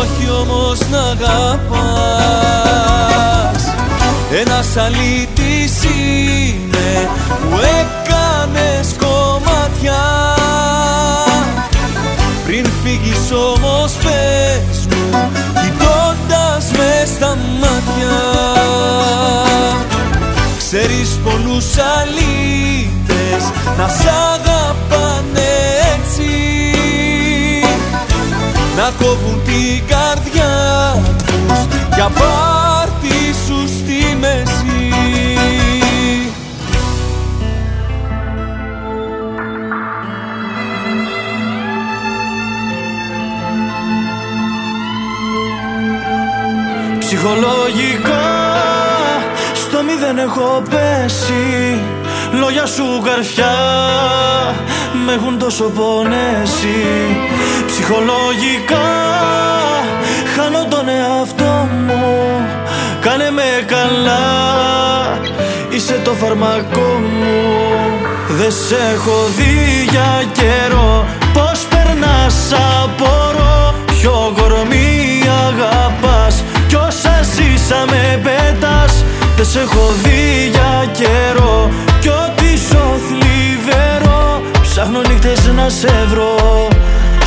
όχι 0.00 0.30
όμως 0.40 0.78
να 0.90 1.00
αγαπάς. 1.00 1.66
Ένας 4.40 4.76
αλήτης 4.76 5.84
είναι 5.84 7.08
που 7.40 7.58
έκανες 7.80 8.94
όμως 13.32 13.92
πες 13.92 14.86
μου 14.90 15.30
κοιτώντας 15.62 16.70
με 16.70 17.04
στα 17.14 17.38
μάτια. 17.60 18.18
Ξέρεις 20.58 21.18
πολλούς 21.24 21.66
αλήτες 21.98 23.42
να 23.78 23.88
σ' 23.88 24.06
αγαπάνε 24.34 25.48
έτσι 25.94 26.30
να 28.76 28.92
κόβουν 28.98 29.42
την 29.44 29.86
καρδιά 29.86 30.54
τους 31.26 31.58
για 31.94 32.10
πάρτι 32.18 33.34
σου 33.46 33.68
στη 33.78 34.16
μέση 34.20 34.75
Ψυχολογικά 47.26 48.24
στο 49.54 49.82
μηδέν 49.82 50.18
έχω 50.18 50.62
πέσει. 50.70 51.80
Λόγια 52.40 52.66
σου 52.66 53.02
καρφιά 53.04 53.54
με 55.06 55.12
έχουν 55.12 55.38
τόσο 55.38 55.64
πονέσει. 55.64 56.84
Ψυχολογικά 57.66 58.88
χάνω 60.36 60.66
τον 60.70 60.88
εαυτό 60.88 61.68
μου. 61.86 62.46
Κάνε 63.00 63.30
με 63.30 63.64
καλά, 63.66 64.26
είσαι 65.68 66.00
το 66.04 66.12
φαρμακό 66.12 67.00
μου. 67.20 67.42
Δεν 68.28 68.52
σε 68.52 68.76
έχω 68.94 69.26
δει 69.36 69.88
για 69.90 70.22
καιρό. 70.32 71.06
Πώς 71.32 71.66
περνάς 71.70 72.52
απορώ. 72.82 73.74
Ποιο 73.86 74.32
κορμί 74.36 75.22
αγαπάς 75.48 76.42
Κι 77.36 77.42
όσα 77.42 77.56
ζήσαμε 77.56 78.20
πέτας. 78.22 79.04
Δεν 79.36 79.46
σε 79.46 79.60
έχω 79.60 79.92
δει 80.02 80.48
για 80.50 80.84
καιρό. 80.92 81.70
Κι 82.00 82.08
ό,τι 82.08 82.58
σω 82.58 82.98
θλιβερό 83.08 84.42
Ψάχνω 84.62 85.00
νύχτες 85.00 85.52
να 85.54 85.68
σε 85.68 86.06
βρω. 86.08 86.68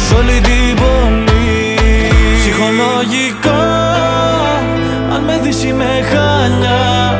Σ' 0.07 0.11
όλη 0.17 0.41
την 0.41 0.75
πόλη. 0.75 1.77
Ψυχολογικά 2.39 3.61
Αν 5.13 5.21
με 5.25 5.39
δεις 5.43 5.63
είμαι 5.63 6.03
χάλια. 6.11 7.19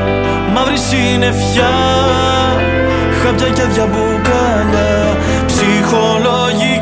Μαύρη 0.54 0.78
συννεφιά. 0.78 1.74
Χάπια 3.24 3.50
και 3.50 3.62
άδεια 3.62 3.86
μπουκάλια. 3.86 5.18
Ψυχολογικά 5.46 6.79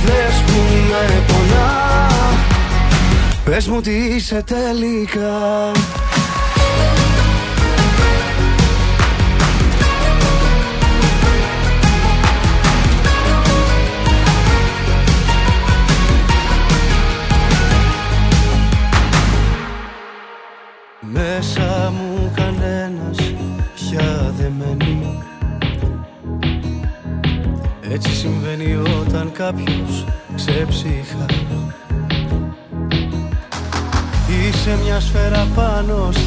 Είσαι 0.00 0.06
το 0.06 0.12
χθες 0.12 0.42
που 0.46 0.60
με 0.88 1.22
πονά. 1.26 2.08
Πες 3.44 3.68
μου 3.68 3.80
τι 3.80 3.90
είσαι 3.90 4.44
τελικά 4.46 5.70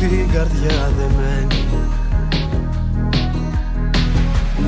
στην 0.05 0.29
καρδιά 0.33 0.91
δεμένη. 0.97 1.67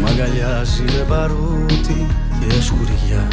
Μ' 0.01 0.05
αγκαλιάζει 0.05 0.83
με 0.83 1.05
παρούτι 1.07 2.07
και 2.39 2.61
σκουριά. 2.61 3.27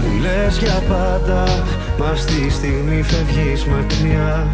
Μου 0.00 0.20
λες 0.20 0.58
για 0.58 0.82
πάντα 0.88 1.64
Μα 1.98 2.16
στη 2.16 2.50
στιγμή 2.50 3.02
φεύγεις 3.02 3.64
μακριά. 3.64 4.46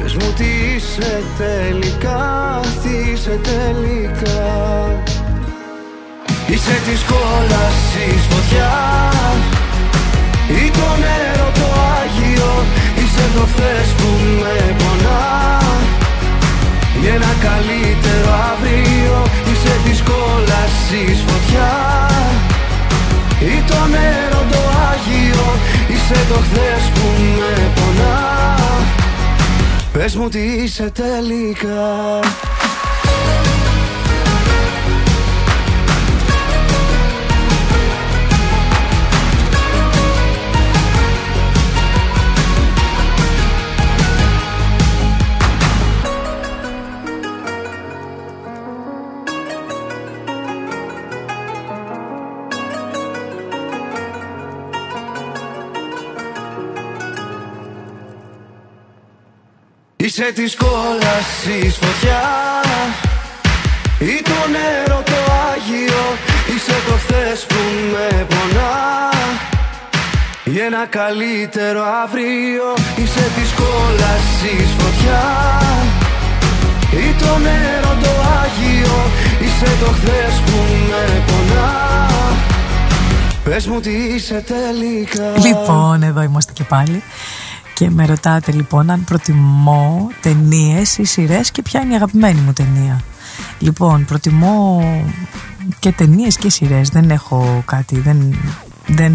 Πες 0.00 0.14
μου 0.14 0.32
τι 0.36 0.44
είσαι 0.74 1.22
τελικά, 1.38 2.60
τι 2.82 3.10
είσαι 3.10 3.40
τελικά. 3.42 4.42
Είσαι 6.46 6.76
της 6.86 7.02
κόλασης 7.10 8.22
φωτιά. 8.30 8.72
Ή 10.48 10.70
το 10.70 10.88
νερό 11.00 11.50
το 11.54 11.66
Άγιο 12.00 12.52
Είσαι 13.02 13.26
το 13.34 13.44
χθες 13.52 13.88
που 13.98 14.08
με 14.40 14.74
πονά. 14.78 15.60
Για 17.00 17.14
ένα 17.14 17.32
καλύτερο 17.46 18.30
αύριο 18.50 19.16
Είσαι 19.50 19.74
της 19.84 20.02
κόλασης 20.10 21.18
φωτιά. 21.26 21.72
Ή 23.40 23.62
το 23.70 23.80
νερό 23.94 24.42
το 24.52 24.60
Άγιο 24.90 25.48
Είσαι 25.88 26.18
το 26.28 26.38
χθες 26.46 26.84
που 26.94 27.06
με 27.38 27.52
πονά. 27.74 28.20
Πες 29.92 30.16
μου 30.16 30.28
τι 30.28 30.38
είσαι 30.38 30.92
τελικά 30.94 32.20
Είσαι 60.14 60.32
της 60.32 60.56
κόλασης 60.56 61.76
φωτιά. 61.76 62.22
Ή 63.98 64.22
το 64.22 64.40
νερό 64.54 65.02
το 65.02 65.32
Άγιο 65.52 66.04
Είσαι 66.54 66.76
το 66.86 66.92
χθες 66.92 67.46
που 67.48 67.60
με 67.92 68.26
πονά. 68.30 69.10
Για 70.44 70.64
ένα 70.64 70.86
καλύτερο 70.86 71.82
αύριο 72.04 72.66
Είσαι 72.96 73.26
της 73.36 73.50
κόλασης 73.60 74.68
φωτιά. 74.78 75.24
Ή 76.90 77.14
το 77.22 77.38
νερό 77.38 77.92
το 78.02 78.12
Άγιο 78.42 78.98
Είσαι 79.40 79.70
το 79.80 79.90
χθες 79.90 80.34
που 80.46 80.58
με 80.88 81.22
πονά. 81.26 82.08
Πες 83.44 83.66
μου 83.66 83.80
τι 83.80 83.90
είσαι 83.90 84.44
τελικά. 84.46 85.46
Λοιπόν, 85.46 86.02
εδώ 86.02 86.22
είμαστε 86.22 86.52
και 86.52 86.64
πάλι 86.64 87.02
και 87.74 87.90
με 87.90 88.06
ρωτάτε 88.06 88.52
λοιπόν 88.52 88.90
αν 88.90 89.04
προτιμώ 89.04 90.10
ταινίες 90.20 90.98
ή 90.98 91.04
σειρές 91.04 91.50
και 91.50 91.62
ποια 91.62 91.80
είναι 91.80 91.92
η 91.92 91.96
αγαπημένη 91.96 92.40
μου 92.40 92.52
ταινία. 92.52 93.00
Λοιπόν, 93.58 94.04
προτιμώ 94.04 94.82
και 95.78 95.92
ταινίες 95.92 96.36
και 96.36 96.50
σειρές. 96.50 96.88
Δεν 96.88 97.10
έχω 97.10 97.62
κάτι, 97.66 98.00
δεν, 98.00 98.34
δεν 98.86 99.14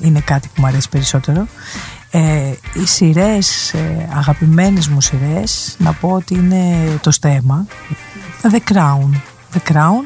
είναι 0.00 0.20
κάτι 0.20 0.48
που 0.54 0.60
μου 0.60 0.66
αρέσει 0.66 0.88
περισσότερο. 0.88 1.46
Ε, 2.10 2.52
οι 2.74 2.86
σειρές, 2.86 3.72
ε, 3.74 4.08
αγαπημένες 4.16 4.88
μου 4.88 5.00
σειρές, 5.00 5.76
να 5.78 5.92
πω 5.92 6.08
ότι 6.08 6.34
είναι 6.34 6.76
το 7.00 7.10
στέμα. 7.10 7.66
The 8.42 8.72
Crown. 8.72 9.10
The 9.54 9.72
Crown. 9.72 10.04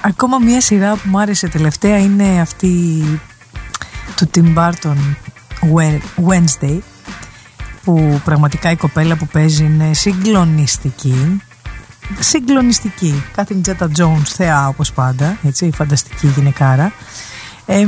Ακόμα 0.00 0.38
μια 0.38 0.60
σειρά 0.60 0.92
που 0.92 1.08
μου 1.08 1.20
άρεσε 1.20 1.48
τελευταία 1.48 1.98
είναι 1.98 2.40
αυτή 2.40 3.04
του 4.16 4.30
Tim 4.34 4.58
Burton 4.58 4.96
Wednesday 6.26 6.78
που 7.84 8.20
πραγματικά 8.24 8.70
η 8.70 8.76
κοπέλα 8.76 9.16
που 9.16 9.26
παίζει 9.26 9.64
είναι 9.64 9.94
συγκλονιστική. 9.94 11.42
Συγκλονιστική. 12.18 13.22
Κάθιν 13.36 13.62
Τζέτα 13.62 13.90
Jones 13.96 14.24
θεά 14.24 14.68
όπως 14.68 14.92
πάντα 14.92 15.38
έτσι, 15.42 15.70
φανταστική 15.74 16.26
γυναικάρα. 16.26 16.92
Ε, 17.66 17.86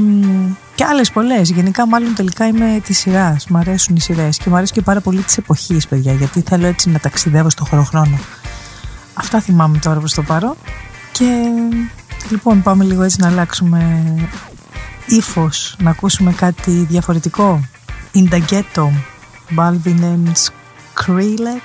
και 0.75 0.85
άλλες 0.85 1.11
πολλές. 1.11 1.51
Γενικά 1.51 1.87
μάλλον 1.87 2.14
τελικά 2.14 2.47
είμαι 2.47 2.81
της 2.85 2.99
σειράς. 2.99 3.47
Μ' 3.47 3.57
αρέσουν 3.57 3.97
οι 3.97 4.01
σειρές 4.01 4.39
και 4.39 4.51
μου 4.51 4.57
αρέσει 4.57 4.72
και 4.72 4.83
πάρα 4.83 5.01
πολύ 5.01 5.20
της 5.20 5.37
εποχής, 5.37 5.87
παιδιά 5.87 6.12
γιατί 6.12 6.41
θέλω 6.41 6.66
έτσι 6.66 6.91
να 6.91 6.99
ταξιδεύω 6.99 7.51
στο 7.51 7.64
χωροχρόνο. 7.64 8.18
Αυτά 9.14 9.41
θυμάμαι 9.41 9.79
τώρα 9.79 9.99
προς 9.99 10.14
το 10.14 10.22
παρόν. 10.22 10.55
Και 11.12 11.45
λοιπόν 12.31 12.62
πάμε 12.62 12.85
λίγο 12.85 13.03
έτσι 13.03 13.20
να 13.20 13.27
αλλάξουμε 13.27 14.05
ύφος 15.07 15.76
να 15.78 15.90
ακούσουμε 15.90 16.32
κάτι 16.32 16.70
διαφορετικό. 16.70 17.68
In 18.14 18.28
the 18.32 18.40
Ghetto, 18.50 18.88
Balvin 19.57 20.02
and 20.02 20.32
Skrillex. 20.44 21.64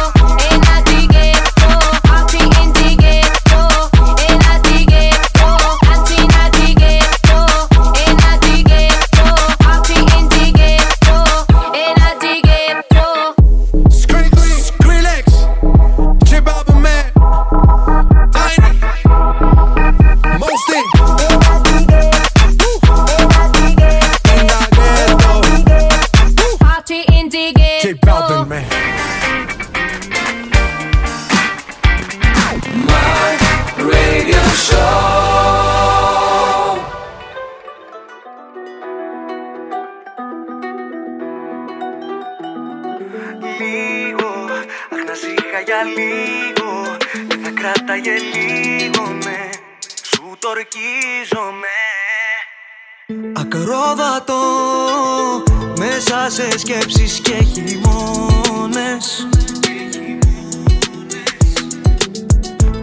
Σε 56.31 56.57
σκέψεις 56.57 57.19
και 57.19 57.43
χειμώνες. 57.53 59.27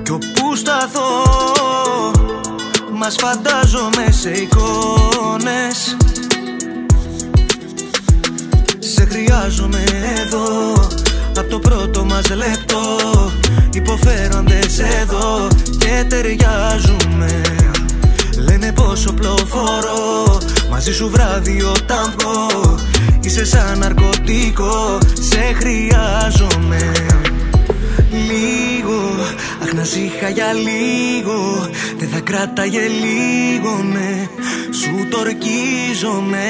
Κι 0.03 0.11
όπου 0.11 0.57
σταθώ 0.57 1.23
Μας 2.93 3.17
φαντάζομαι 3.19 4.07
σε 4.11 4.31
εικόνες. 4.31 5.97
Σε 8.79 9.05
χρειάζομαι 9.05 9.85
εδώ 10.25 10.73
Από 11.39 11.49
το 11.51 11.59
πρώτο 11.59 12.05
μας 12.05 12.29
λεπτό. 12.29 12.81
Υποφέροντες 13.73 14.79
εδώ 14.79 15.49
Και 15.79 16.05
ταιριάζουμε 16.09 17.43
Λένε 18.61 18.73
πόσο 18.73 19.13
πλοφορώ 19.13 20.41
Μαζί 20.71 20.93
σου 20.93 21.09
βράδυ 21.11 21.63
όταν 21.63 22.15
βγω 22.19 22.79
Είσαι 23.21 23.45
σαν 23.45 23.79
ναρκωτικό, 23.79 24.99
σε 25.21 25.55
χρειάζομαι 25.55 26.93
Λίγο, 28.11 29.01
αχ 29.63 29.73
να 29.73 29.85
ζήχα 29.85 30.29
για 30.29 30.53
λίγο. 30.53 31.69
Δεν 31.99 32.09
θα 32.09 32.21
κράταγε 32.21 32.81
λίγο 32.81 33.71
με 33.93 34.31
Σου 34.81 35.09
τορκίζομαι 35.11 36.47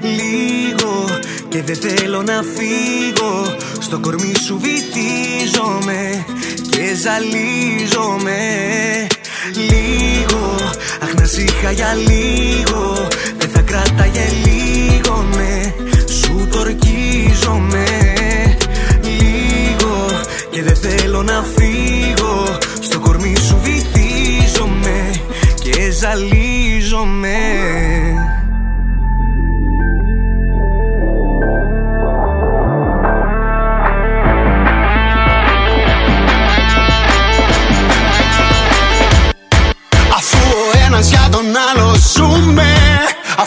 Λίγο. 0.00 1.04
Και 1.48 1.62
δεν 1.62 1.76
θέλω 1.76 2.22
να 2.22 2.42
φύγω. 2.56 3.56
Στο 3.78 3.98
κορμί 3.98 4.32
σου 4.46 4.60
βυθίζομαι 4.60 6.24
Και 6.70 6.94
ζαλίζομαι 6.94 8.38
Λίγο, 9.54 10.54
αχ 11.02 11.14
να 11.14 11.24
ζήχα 11.24 11.70
για 11.70 11.94
λίγο. 11.94 13.08
Δεν 13.38 13.48
θα 13.48 13.60
κράταγε 13.60 14.26
λίγο 14.44 15.24
με 15.36 15.74
Σου 16.12 16.48
τορκίζομαι. 16.50 17.86
Λίγο. 19.02 20.06
Και 20.50 20.62
δεν 20.62 20.76
θέλω 20.76 21.22
να 21.22 21.44
φύγω. 21.56 22.58
Στο 22.80 23.00
κορμί 23.00 23.34
σου 23.36 23.58
βυθίζομαι. 23.62 25.10
Και 25.62 25.90
ζαλίζομαι 25.90 27.38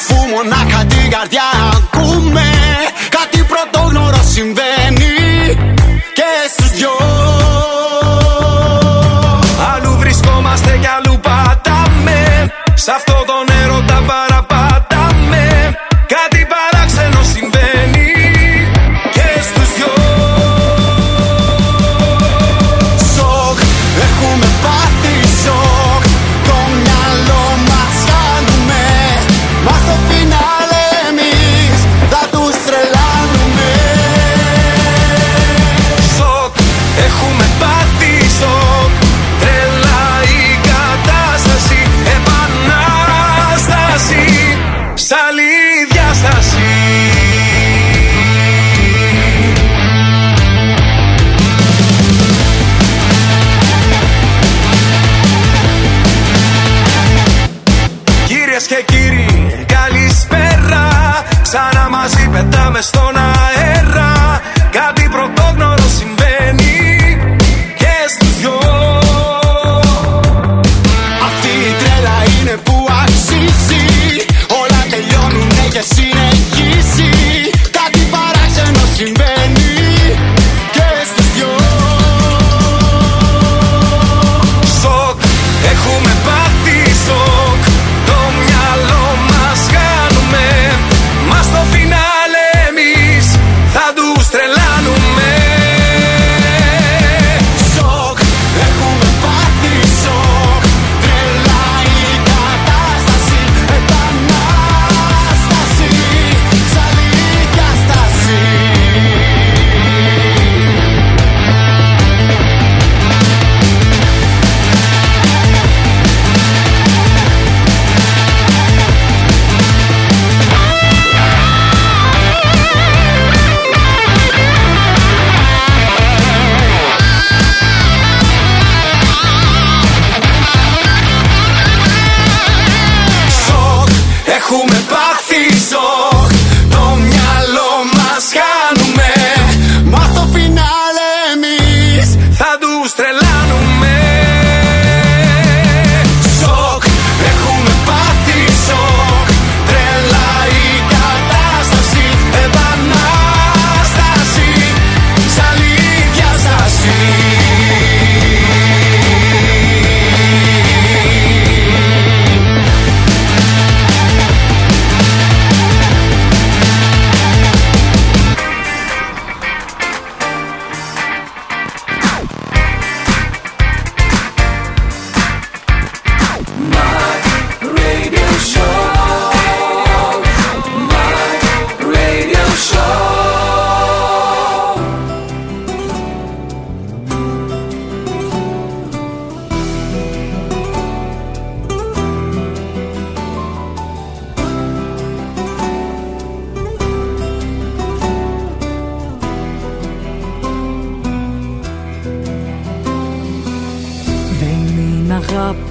fumo 0.06 0.43
na 0.43 0.60
ka 0.72 0.84
dy 0.91 1.02
gardia 1.14 1.51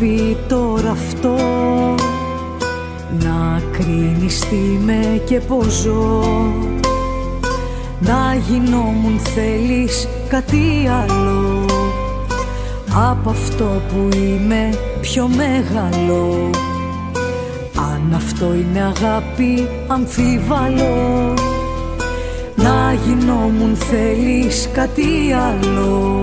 αγάπη 0.00 0.36
τώρα 0.48 0.90
αυτό. 0.90 1.36
Να 3.18 3.62
κρίνεις 3.72 4.38
τι 4.38 4.84
με 4.84 5.22
και 5.24 5.40
πως 5.40 5.66
ζω. 5.66 6.22
Να 8.00 8.36
γινόμουν 8.48 9.18
θέλεις 9.18 10.08
κάτι 10.28 10.88
άλλο. 11.02 11.64
Από 13.10 13.30
αυτό 13.30 13.64
που 13.64 14.16
είμαι 14.16 14.78
πιο 15.00 15.28
μεγάλο. 15.28 16.50
Αν 17.76 18.12
αυτό 18.14 18.46
είναι 18.54 18.80
αγάπη 18.80 19.68
αμφίβαλο. 19.86 21.34
Να 22.54 22.94
γινόμουν 23.06 23.76
θέλεις 23.76 24.68
κάτι 24.72 25.32
άλλο. 25.32 26.18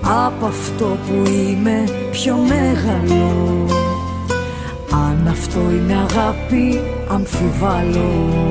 Από 0.00 0.46
αυτό 0.46 0.96
που 1.06 1.30
είμαι 1.30 1.84
πιο 2.10 2.36
μεγάλο. 2.36 3.66
Αν 4.90 5.28
αυτό 5.28 5.60
είναι 5.60 5.94
αγάπη 5.94 6.80
αμφιβάλλω 7.08 8.50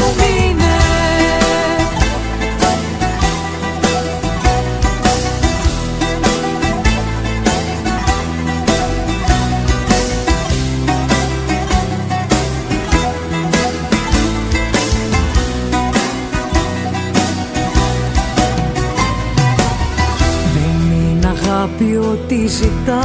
αγάπη 21.81 21.97
ό,τι 21.97 22.47
ζητάς. 22.47 22.99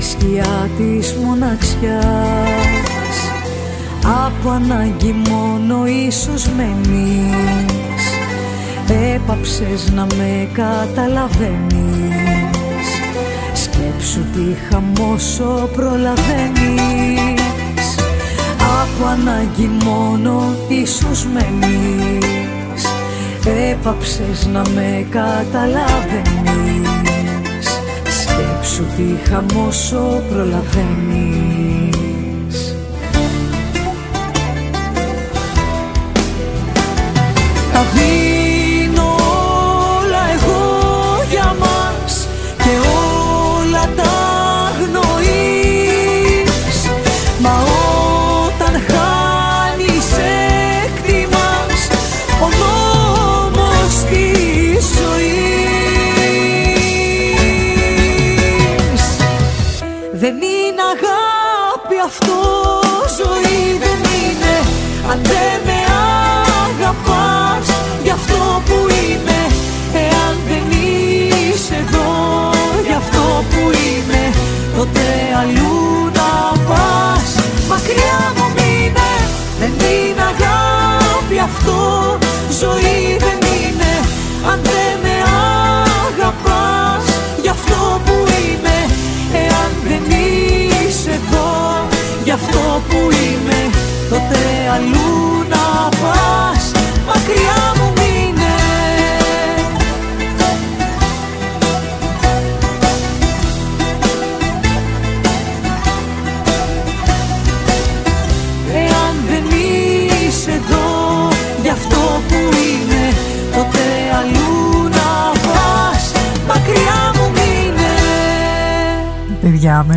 Σκιά 0.00 0.70
της 0.76 1.14
μοναξιάς. 1.24 2.04
Από 4.26 4.50
ανάγκη 4.50 5.14
μόνο 5.28 5.86
ίσως 5.86 6.48
μένεις. 6.56 7.34
Έπαψες 9.14 9.92
να 9.94 10.06
με 10.16 10.48
καταλαβαίνεις. 10.52 11.76
Σκέψου 13.52 14.20
τι 14.20 14.54
χαμόσο 14.70 15.68
προλαβαίνεις. 15.72 17.40
Από 18.82 19.06
ανάγκη 19.06 19.70
μόνο 19.84 20.54
ίσως 20.68 21.26
μένεις 21.32 22.55
Έπαψες 23.46 24.46
να 24.46 24.62
με 24.74 25.06
καταλαβαίνεις. 25.10 26.26
Σου 28.62 28.84
τι 28.96 29.28
χαμόσο 29.30 30.22
προλαβαίνεις. 30.30 31.76
Τα 37.72 37.84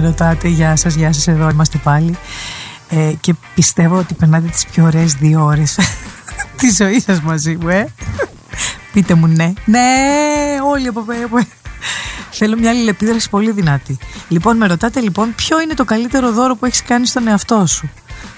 ρωτάτε, 0.10 0.48
γεια 0.48 0.76
σας, 0.76 0.96
γεια 0.96 1.14
σας, 1.14 1.28
εδώ 1.28 1.50
είμαστε 1.50 1.78
πάλι 1.84 2.18
ε, 2.90 3.14
και 3.20 3.34
πιστεύω 3.56 3.98
ότι 3.98 4.14
περνάτε 4.14 4.48
τις 4.48 4.66
πιο 4.66 4.84
ωραίες 4.86 5.14
δύο 5.14 5.44
ώρες 5.44 5.80
της 6.58 6.76
ζωής 6.76 7.04
σας 7.04 7.22
μαζί 7.22 7.58
μου, 7.62 7.70
ε. 7.70 7.94
Πείτε 8.94 9.14
μου 9.14 9.28
ναι. 9.28 9.54
Ναι, 9.66 9.80
όλοι 10.64 10.88
από 10.88 11.02
πέρα. 11.02 11.28
Θέλω 12.32 12.58
μια 12.58 12.70
αλληλεπίδραση 12.70 13.30
πολύ 13.30 13.52
δυνατή. 13.52 13.98
Λοιπόν, 14.28 14.58
με 14.58 14.68
ρωτάτε 14.68 15.00
λοιπόν 15.00 15.36
ποιο 15.36 15.62
είναι 15.62 15.74
το 15.74 15.86
καλύτερο 15.86 16.32
δώρο 16.32 16.56
που 16.56 16.66
έχεις 16.66 16.84
κάνει 16.84 17.08
στον 17.08 17.28
εαυτό 17.28 17.66
σου; 17.66 17.90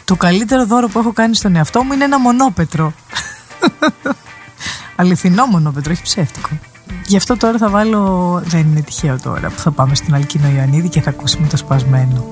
Το 0.05 0.15
καλύτερο 0.15 0.65
δώρο 0.65 0.87
που 0.87 0.99
έχω 0.99 1.11
κάνει 1.13 1.35
στον 1.35 1.55
εαυτό 1.55 1.83
μου 1.83 1.93
είναι 1.93 2.03
ένα 2.03 2.19
μονόπετρο. 2.19 2.93
Αληθινό 4.95 5.45
μονόπετρο, 5.45 5.91
όχι 5.91 6.01
ψεύτικο. 6.01 6.49
Γι' 7.07 7.17
αυτό 7.17 7.37
τώρα 7.37 7.57
θα 7.57 7.69
βάλω. 7.69 8.41
Δεν 8.45 8.59
είναι 8.59 8.81
τυχαίο 8.81 9.19
τώρα 9.23 9.49
που 9.49 9.59
θα 9.59 9.71
πάμε 9.71 9.95
στην 9.95 10.13
Αλκίνο 10.13 10.49
Ιωαννίδη 10.55 10.89
και 10.89 11.01
θα 11.01 11.09
ακούσουμε 11.09 11.47
το 11.47 11.57
σπασμένο. 11.57 12.25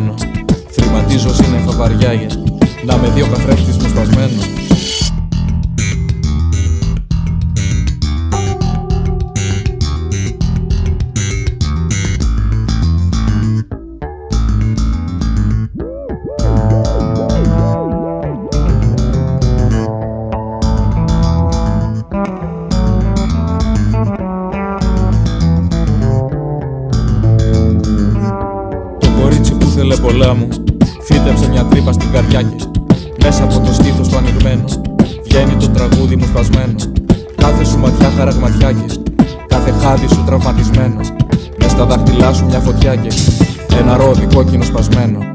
Λόγια 0.00 0.14
που 0.14 0.14
σωπαίνω. 0.14 0.14
Θρηματίζω 0.70 1.34
σύννεφα 1.34 1.72
βαριάγε. 1.72 2.26
Να 2.84 2.96
με 2.96 3.08
δύο 3.08 3.26
καθρέφτης 3.26 3.76
μου 3.76 3.88
σπασμένο. 3.88 4.63
Ένα 43.78 43.96
ρόδι 43.96 44.26
κόκκινο 44.34 44.64
σπασμένο 44.64 45.33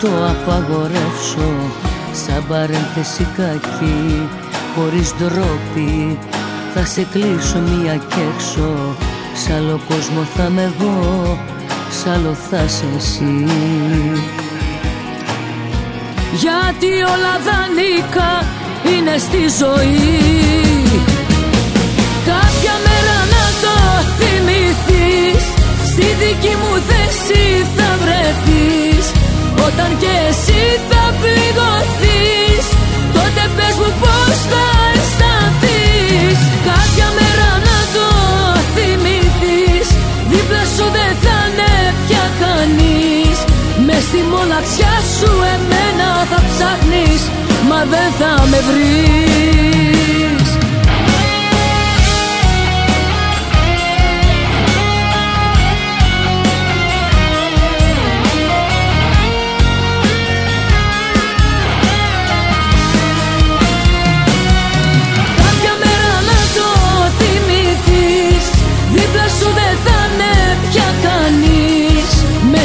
το 0.00 0.08
απαγορεύσω 0.08 1.52
Σαν 2.12 2.44
παρένθεση 2.48 3.26
κακή. 3.36 4.28
Χωρίς 4.76 5.14
ντρόπι 5.18 6.18
Θα 6.74 6.84
σε 6.84 7.06
κλείσω 7.12 7.58
μία 7.58 7.94
κι 7.96 8.20
έξω. 8.34 8.96
Σ' 9.34 9.50
άλλο 9.50 9.80
κόσμο 9.88 10.22
θα 10.36 10.48
με 10.50 10.62
εγώ 10.62 11.38
Σ' 11.90 12.06
άλλο 12.06 12.36
θα 12.50 12.68
σε 12.68 12.84
εσύ. 12.96 13.46
Γιατί 16.32 16.86
όλα 16.86 17.34
δανείκα 17.46 18.44
είναι 18.92 19.18
στη 19.18 19.38
ζωή. 19.58 20.20
Κάποια 22.24 22.74
μέρα 22.86 23.16
να 23.34 23.44
το 23.62 23.74
θυμηθείς 24.18 25.53
Στη 25.96 26.08
δική 26.22 26.54
μου 26.60 26.72
θέση 26.88 27.44
θα 27.76 27.88
βρεθείς. 28.02 29.06
Όταν 29.66 29.90
και 30.02 30.12
εσύ 30.28 30.62
θα 30.88 31.02
πληγωθείς. 31.20 32.64
Τότε 33.16 33.42
πες 33.56 33.74
μου 33.80 33.90
πως 34.02 34.36
θα 34.52 34.66
αισθανθείς. 34.94 36.38
Κάποια 36.68 37.08
μέρα 37.18 37.50
να 37.68 37.78
το 37.94 38.06
θυμηθείς. 38.74 39.86
Δίπλα 40.30 40.64
σου 40.74 40.86
δεν 40.96 41.12
θα 41.24 41.38
είναι 41.46 41.72
πια 42.06 42.24
κανείς. 42.42 43.36
Μες 43.86 44.02
στη 44.08 44.20
μοναξιά 44.32 44.94
σου 45.16 45.30
εμένα 45.54 46.08
θα 46.30 46.40
ψάχνεις. 46.48 47.22
Μα 47.68 47.80
δεν 47.92 48.08
θα 48.18 48.32
με 48.50 48.58
βρεις 48.68 49.93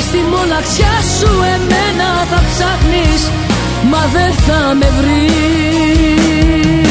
Στη 0.09 0.17
μοναξιά 0.17 0.95
σου 1.17 1.31
εμένα 1.55 2.25
θα 2.29 2.43
ψάχνεις 2.47 3.31
Μα 3.89 4.09
δεν 4.13 4.33
θα 4.33 4.75
με 4.75 4.89
βρεις 4.97 6.88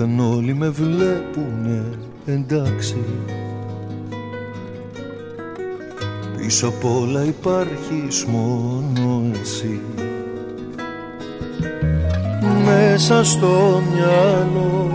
Όταν 0.00 0.20
όλοι 0.20 0.54
με 0.54 0.68
βλέπουνε 0.68 1.84
εντάξει. 2.26 3.04
Πίσω 6.36 6.68
απ' 6.68 6.84
όλα 6.84 7.24
υπάρχεις 7.24 8.24
μόνο 8.24 9.30
εσύ. 9.42 9.80
Μέσα 12.64 13.24
στο 13.24 13.82
μυαλό 13.92 14.90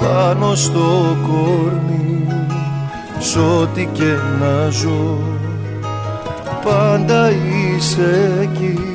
πάνω 0.00 0.54
στο 0.54 1.16
κορμί 1.22 2.26
Σ' 3.18 3.36
ό,τι 3.36 3.88
και 3.92 4.14
να 4.40 4.68
ζω 4.68 5.18
πάντα 6.64 7.30
είσαι 7.30 8.38
εκεί 8.42 8.91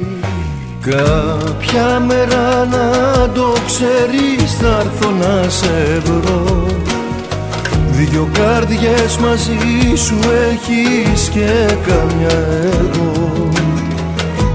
Κάποια 0.89 1.99
μέρα 1.99 2.65
να 2.65 3.29
το 3.33 3.53
ξέρεις 3.65 4.53
θα 4.53 4.67
έρθω 4.67 5.09
να 5.09 5.49
σε 5.49 6.01
βρω. 6.05 6.65
Δυο 7.91 8.29
καρδιές 8.33 9.17
μαζί 9.17 9.95
σου 9.95 10.19
έχεις 10.51 11.29
και 11.29 11.75
καμιά 11.87 12.37
εγώ. 12.81 13.49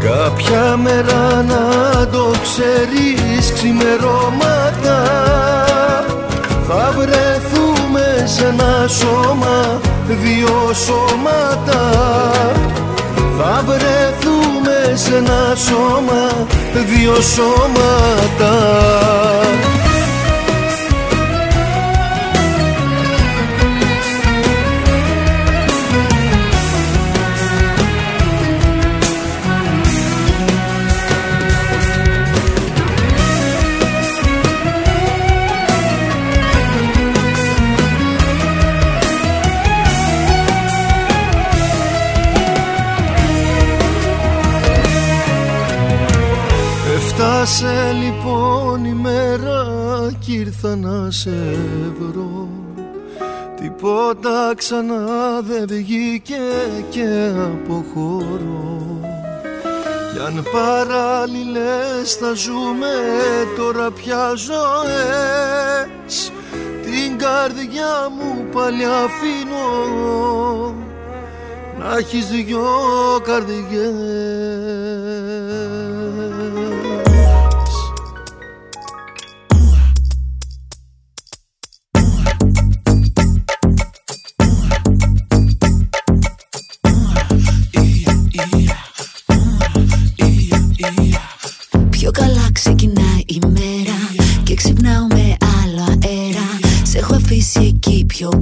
Κάποια 0.01 0.77
μέρα 0.77 1.45
να 1.49 2.07
το 2.07 2.31
ξέρεις 2.43 3.53
ξημερώματα. 3.53 5.03
Θα 6.69 6.93
βρεθούμε 6.97 8.25
σε 8.25 8.47
ένα 8.47 8.89
σώμα, 8.89 9.81
δύο 10.07 10.73
σώματα. 10.75 11.91
Θα 13.39 13.63
βρεθούμε 13.67 14.22
σε 14.95 15.17
ένα 15.17 15.55
σώμα, 15.55 16.47
δύο 16.87 17.15
σώματα 17.21 18.53
ήρθα 50.63 50.77
να 50.77 51.11
σε 51.11 51.59
βρω 51.99 52.49
Τίποτα 53.61 54.53
ξανά 54.57 55.41
δεν 55.41 55.67
βγήκε 55.67 56.41
και 56.91 57.31
αποχωρώ. 57.37 59.01
Κι 60.13 60.19
αν 60.27 60.45
παράλληλες 60.53 62.15
θα 62.21 62.33
ζούμε 62.35 62.95
τώρα 63.57 63.91
πια 63.91 64.33
ζωές. 64.35 66.33
Την 66.83 67.19
καρδιά 67.19 68.09
μου 68.17 68.45
πάλι 68.53 68.85
αφήνω. 68.85 70.75
Να 71.79 71.97
έχεις 71.97 72.27
δυο 72.29 72.67
καρδιές 73.23 75.12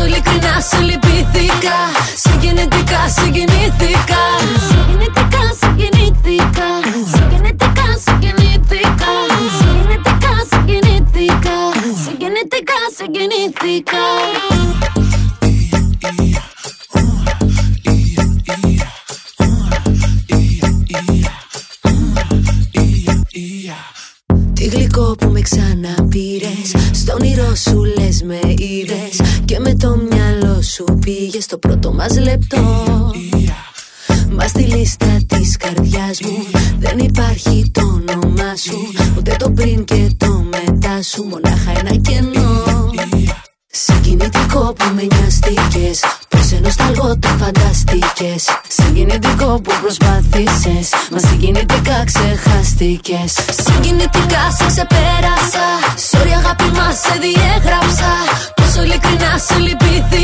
Πόσο 0.00 0.12
ειλικρινά 0.12 0.60
σε 0.60 0.80
λυπήθηκα. 0.80 1.76
Συγκινητικά 2.16 3.08
συγκινήθηκα. 3.08 4.22
Συγκινητικά 4.68 5.44
συγκινήθηκα. 5.60 6.68
Συγκινητικά 7.12 7.86
συγκινήθηκα. 8.04 9.12
Συγκινητικά 9.58 10.34
συγκινήθηκα. 10.50 11.56
Συγκινητικά 12.04 12.80
συγκινήθηκα 12.96 14.04
στο 31.40 31.58
πρώτο 31.58 31.92
μας 31.92 32.18
λεπτό. 32.18 32.58
Μα 34.30 34.46
στη 34.48 34.62
λίστα 34.62 35.18
της 35.26 35.56
καρδιάς 35.56 36.20
μου 36.20 36.60
Δεν 36.78 36.98
υπάρχει 36.98 37.70
το 37.70 37.80
όνομά 37.80 38.56
σου. 38.56 38.92
Ούτε 39.18 39.36
το 39.38 39.50
πριν 39.50 39.84
και 39.84 40.08
το 40.16 40.44
μετά 40.50 41.02
σου. 41.02 41.22
Μονάχα 41.22 41.70
ένα 41.70 41.96
κενό 41.96 42.90
Συγκινητικό 43.72 44.72
που 44.72 44.84
με 44.94 45.02
νοιαστήκες 45.02 46.00
Πως 46.28 46.52
ενός 46.52 46.72
σταλγό 46.72 47.18
το 47.18 47.28
φανταστήκες 47.28 48.44
Συγκινητικό 48.68 49.60
που 49.60 49.72
προσπάθησες 49.80 50.88
Μα 51.10 51.18
συγκινητικά 51.18 52.04
ξεχάστηκες. 52.04 53.32
Συγκινητικά 53.64 54.42
σε 54.58 54.66
ξεπέρασα 54.66 55.66
Sorry 56.10 56.32
αγάπη 56.38 56.64
μας 56.78 56.94
σε 57.04 57.14
διέγραψα. 57.22 58.12
Πόσο 58.54 58.82
ειλικρινά 58.82 59.38
σε 59.46 59.58
λυπήθηκα 59.58 60.19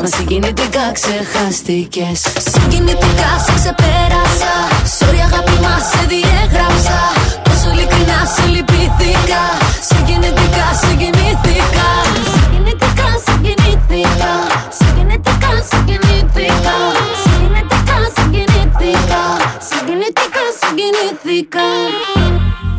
Μα 0.00 0.06
συγκινητικά 0.16 0.84
ξεχάστηκες. 0.98 2.20
Συγκινητικά 2.52 3.30
σε 3.44 3.52
ξεπέρασα. 3.58 4.54
Sorry 4.96 5.20
αγάπη 5.28 5.56
μας 5.64 5.82
σε 5.90 6.02
διέγραψα. 6.10 6.98
Πόσο 7.44 7.68
ειλικρινά 7.72 8.20
σε 8.34 8.44
λυπήθηκα. 8.54 9.42
Συγκινητικά 9.88 10.66
συγκινήθηκα. 10.82 11.88
Συγκινητικά 12.32 13.08
συγκινήθηκα. 13.26 14.32
Συγκινητικά 14.78 15.50
συγκινήθηκα. 15.70 16.76
Συγκινητικά 17.22 17.96
συγκινήθηκα. 18.16 19.22
Συγκινητικά 19.68 20.44
συγκινήθηκα. 20.60 21.66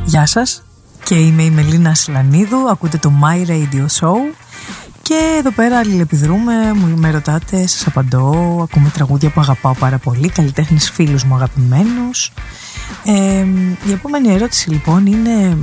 Γεια 0.05 0.25
σας. 0.25 0.63
Και 1.03 1.15
είμαι 1.15 1.43
η 1.43 1.49
Μελίνα 1.49 1.93
Σλανίδου, 1.95 2.69
ακούτε 2.69 2.97
το 2.97 3.11
My 3.23 3.49
Radio 3.49 3.85
Show 3.99 4.17
και 5.11 5.35
εδώ 5.37 5.51
πέρα 5.51 5.77
αλληλεπιδρούμε, 5.77 6.73
μου 6.73 6.97
με 6.97 7.11
ρωτάτε, 7.11 7.67
σας 7.67 7.87
απαντώ, 7.87 8.59
ακούμε 8.63 8.89
τραγούδια 8.93 9.29
που 9.29 9.41
αγαπάω 9.41 9.73
πάρα 9.73 9.97
πολύ, 9.97 10.29
καλλιτέχνες 10.29 10.89
φίλους 10.89 11.23
μου 11.23 11.35
αγαπημένους. 11.35 12.31
Ε, 13.05 13.45
η 13.87 13.91
επόμενη 13.91 14.33
ερώτηση 14.33 14.69
λοιπόν 14.69 15.05
είναι 15.05 15.57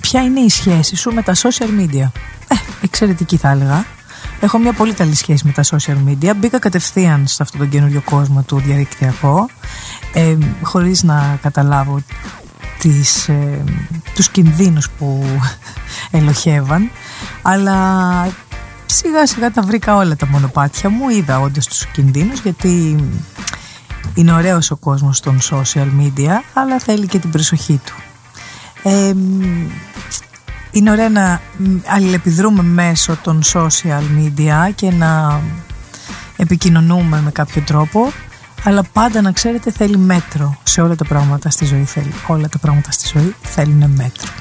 ποια 0.00 0.22
είναι 0.22 0.40
η 0.40 0.48
σχέση 0.48 0.96
σου 0.96 1.12
με 1.12 1.22
τα 1.22 1.34
social 1.34 1.80
media; 1.80 2.10
Ε, 2.48 2.54
εξαιρετική 2.82 3.36
θα 3.36 3.50
έλεγα. 3.50 3.84
Έχω 4.40 4.58
μια 4.58 4.72
πολύ 4.72 4.92
καλή 4.92 5.14
σχέση 5.14 5.46
με 5.46 5.52
τα 5.52 5.62
social 5.64 6.08
media. 6.08 6.32
Μπήκα 6.36 6.58
κατευθείαν 6.58 7.26
σε 7.26 7.42
αυτόν 7.42 7.60
τον 7.60 7.68
καινούριο 7.68 8.02
κόσμο 8.04 8.42
του 8.42 8.58
διαδικτυακό, 8.58 9.48
ε, 10.12 10.36
χωρίς 10.62 11.02
να 11.02 11.38
καταλάβω 11.42 12.02
τις, 12.78 13.28
ε, 13.28 13.64
τους 14.14 14.28
κινδύνους 14.28 14.90
που 14.90 15.24
ελοχεύαν 16.18 16.90
αλλά 17.42 17.78
σιγά 18.94 19.26
σιγά 19.26 19.50
τα 19.50 19.62
βρήκα 19.62 19.96
όλα 19.96 20.16
τα 20.16 20.26
μονοπάτια 20.26 20.90
μου 20.90 21.08
είδα 21.08 21.40
όντως 21.40 21.66
τους 21.66 21.86
κινδύνους 21.86 22.40
γιατί 22.40 23.04
είναι 24.14 24.32
ωραίος 24.32 24.70
ο 24.70 24.76
κόσμος 24.76 25.20
των 25.20 25.38
social 25.50 25.88
media 26.00 26.30
αλλά 26.54 26.78
θέλει 26.78 27.06
και 27.06 27.18
την 27.18 27.30
προσοχή 27.30 27.80
του 27.84 27.94
ε, 28.82 29.12
είναι 30.70 30.90
ωραία 30.90 31.08
να 31.08 31.40
αλληλεπιδρούμε 31.86 32.62
μέσω 32.62 33.16
των 33.22 33.40
social 33.52 34.02
media 34.18 34.72
και 34.74 34.90
να 34.90 35.40
επικοινωνούμε 36.36 37.20
με 37.20 37.30
κάποιο 37.30 37.62
τρόπο 37.62 38.12
αλλά 38.64 38.82
πάντα 38.92 39.20
να 39.20 39.32
ξέρετε 39.32 39.70
θέλει 39.70 39.96
μέτρο 39.96 40.56
σε 40.62 40.80
όλα 40.80 40.94
τα 40.94 41.04
πράγματα 41.04 41.50
στη 41.50 41.64
ζωή 41.64 41.84
θέλει. 41.84 42.12
Όλα 42.26 42.48
τα 42.48 42.58
πράγματα 42.58 42.90
στη 42.90 43.10
ζωή 43.18 43.34
θέλουν 43.42 43.90
μέτρο. 43.90 44.32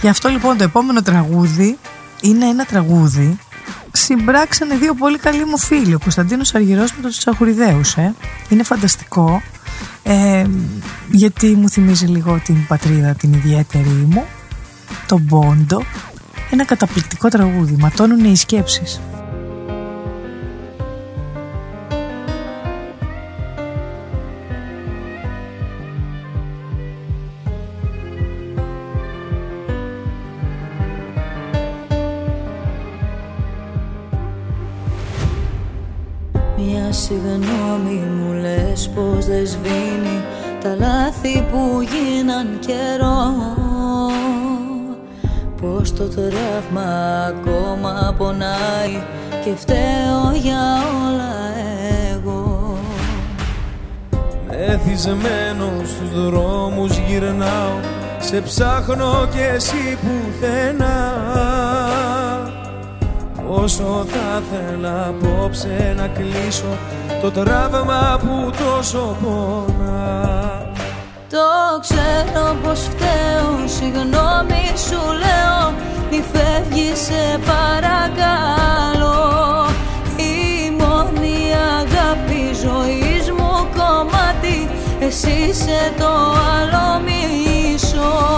Γι' 0.00 0.08
αυτό 0.08 0.28
λοιπόν 0.28 0.56
το 0.56 0.64
επόμενο 0.64 1.02
τραγούδι 1.02 1.78
είναι 2.20 2.46
ένα 2.46 2.64
τραγούδι 2.64 3.38
συμπράξανε 3.92 4.76
δύο 4.76 4.94
πολύ 4.94 5.18
καλοί 5.18 5.44
μου 5.44 5.58
φίλοι 5.58 5.94
ο 5.94 5.98
Κωνσταντίνος 5.98 6.54
Αργυρός 6.54 6.92
με 6.92 7.02
τους 7.02 7.18
Τσαχουριδέους 7.18 7.96
ε. 7.96 8.14
είναι 8.48 8.62
φανταστικό. 8.62 9.42
Ε, 10.02 10.46
γιατί 11.10 11.46
μου 11.46 11.68
θυμίζει 11.68 12.06
λίγο 12.06 12.40
την 12.44 12.66
πατρίδα 12.66 13.14
την 13.14 13.32
ιδιαίτερη 13.32 13.88
μου 13.88 14.24
τον 15.06 15.26
Πόντο. 15.26 15.82
Ένα 16.50 16.64
καταπληκτικό 16.64 17.28
τραγούδι. 17.28 17.76
Ματώνουν 17.78 18.24
οι 18.24 18.36
σκέψεις 18.36 19.00
συγγνώμη 37.08 38.02
μου 38.16 38.32
λες 38.32 38.90
πως 38.94 39.26
δεν 39.26 39.46
σβήνει 39.46 40.24
τα 40.62 40.76
λάθη 40.78 41.44
που 41.50 41.80
γίναν 41.80 42.58
καιρό. 42.66 43.32
Πως 45.60 45.92
το 45.92 46.04
τραύμα 46.08 47.24
ακόμα 47.28 48.14
πονάει 48.18 49.02
Και 49.44 49.50
φταίω 49.56 50.32
για 50.34 50.62
όλα 51.06 51.34
εγώ. 52.12 52.78
Μεθυσμένο 54.48 55.70
στους 55.84 56.24
δρόμους 56.24 56.98
γυρνάω 56.98 57.78
Σε 58.18 58.40
ψάχνω 58.40 59.28
και 59.34 59.44
εσύ 59.54 59.98
πουθενά 60.00 61.47
Όσο 63.50 64.06
θα 64.08 64.42
θέλα 64.50 65.06
απόψε 65.06 65.94
να 65.96 66.06
κλείσω 66.06 66.78
Το 67.22 67.30
τραύμα 67.30 68.18
που 68.20 68.50
τόσο 68.50 69.16
πονά. 69.22 70.66
Το 71.30 71.80
ξέρω 71.80 72.56
πως 72.62 72.80
φταίω 72.80 73.66
Συγγνώμη 73.66 74.64
σου 74.88 75.00
λέω 75.24 75.72
Μη 76.10 76.24
φεύγεις 76.32 76.98
σε 76.98 77.38
παρακαλώ. 77.46 79.16
Η 80.16 80.70
μόνη 80.70 81.38
αγάπη 81.78 82.54
ζωής 82.54 83.30
μου 83.30 83.68
κομμάτι 83.76 84.70
Εσύ 85.00 85.30
είσαι 85.48 85.92
το 85.98 86.10
άλλο 86.58 87.02
μισό 87.04 88.37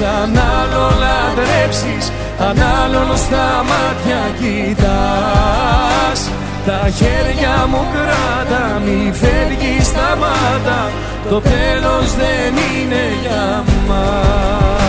σκέψεις 0.00 0.06
Αν 0.22 0.38
άλλο 0.60 0.90
λατρέψεις 1.02 2.12
Αν 2.38 2.56
άλλον 2.82 3.16
στα 3.16 3.64
μάτια 3.68 4.22
κοιτάς. 4.38 6.20
Τα 6.66 6.88
χέρια 6.88 7.66
μου 7.70 7.86
κράτα 7.92 8.80
Μη 8.84 9.12
φεύγεις 9.12 9.86
σταμάτα. 9.86 10.90
Το 11.28 11.40
τέλος 11.40 12.14
δεν 12.14 12.54
είναι 12.56 13.02
για 13.22 13.64
μας 13.88 14.79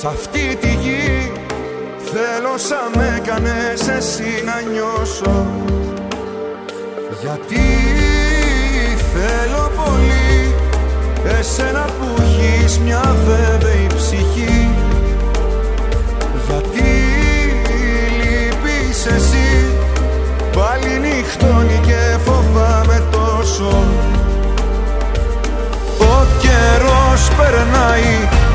σ' 0.00 0.04
αυτή 0.04 0.56
τη 0.60 0.68
γη 0.68 1.32
θέλω 2.12 2.54
σαν 2.56 2.90
με 2.96 3.14
έκανες 3.16 3.88
εσύ 3.88 4.44
να 4.44 4.70
νιώσω. 4.70 5.46
Γιατί 7.20 7.66
θέλω 9.12 9.70
πολύ 9.76 10.54
εσένα 11.38 11.84
που 11.84 12.22
έχεις 12.22 12.78
μια 12.78 13.16
βέβαιη 13.26 13.86
ψυχή. 13.96 14.70
Γιατί 16.46 16.90
λείπεις 18.18 19.06
εσύ 19.06 19.66
Πάλι 20.56 20.98
νυχτώνει 20.98 21.80
και 21.86 22.18
φοβάμαι 22.24 23.02
τόσο 23.10 23.84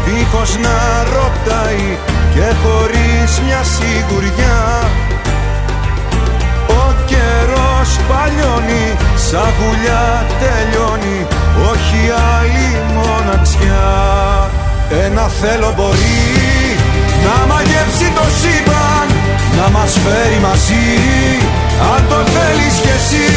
δίχως 0.05 0.57
να 0.65 0.77
ρωτάει 1.15 1.97
Και 2.33 2.47
χωρίς 2.61 3.31
μια 3.45 3.61
σιγουριά. 3.73 4.63
Ο 6.81 6.83
καιρός 7.05 7.89
παλιώνει 8.09 8.85
σαν 9.27 9.49
γουλιά 9.57 10.25
τελειώνει 10.41 11.19
Όχι 11.71 12.01
άλλη 12.37 12.69
μοναξιά. 12.95 13.89
Ένα 15.05 15.27
θέλω 15.41 15.73
μπορεί 15.75 16.25
να 17.25 17.45
μαγεύσει 17.53 18.07
το 18.17 18.25
σύμπαν 18.39 19.07
Να 19.57 19.69
μας 19.75 19.91
φέρει 20.03 20.39
μαζί 20.47 20.87
Αν 21.93 22.01
το 22.09 22.15
θέλεις 22.33 22.75
κι 22.83 22.93
εσύ. 22.97 23.27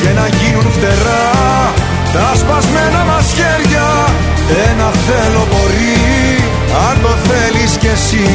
Και 0.00 0.10
να 0.18 0.26
γίνουν 0.36 0.66
φτερά 0.76 1.28
Τα 2.12 2.28
σπασμένα 2.40 3.04
μας 3.10 3.26
χέρια 3.36 3.88
Ένα 4.70 4.90
θέλω 4.90 5.46
μπορεί 5.50 6.44
Αν 6.90 7.02
το 7.02 7.08
θέλεις 7.08 7.76
κι 7.76 7.86
εσύ 7.86 8.26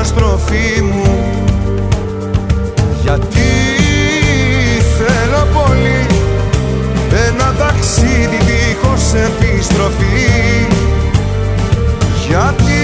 καταστροφή 0.00 0.82
μου. 0.82 1.32
Γιατί 3.02 3.50
θέλω 4.98 5.46
πολύ 5.52 6.06
Ένα 7.26 7.54
ταξίδι 7.58 8.38
δίχως 8.46 9.02
επιστροφή. 9.14 10.66
Γιατί 12.28 12.82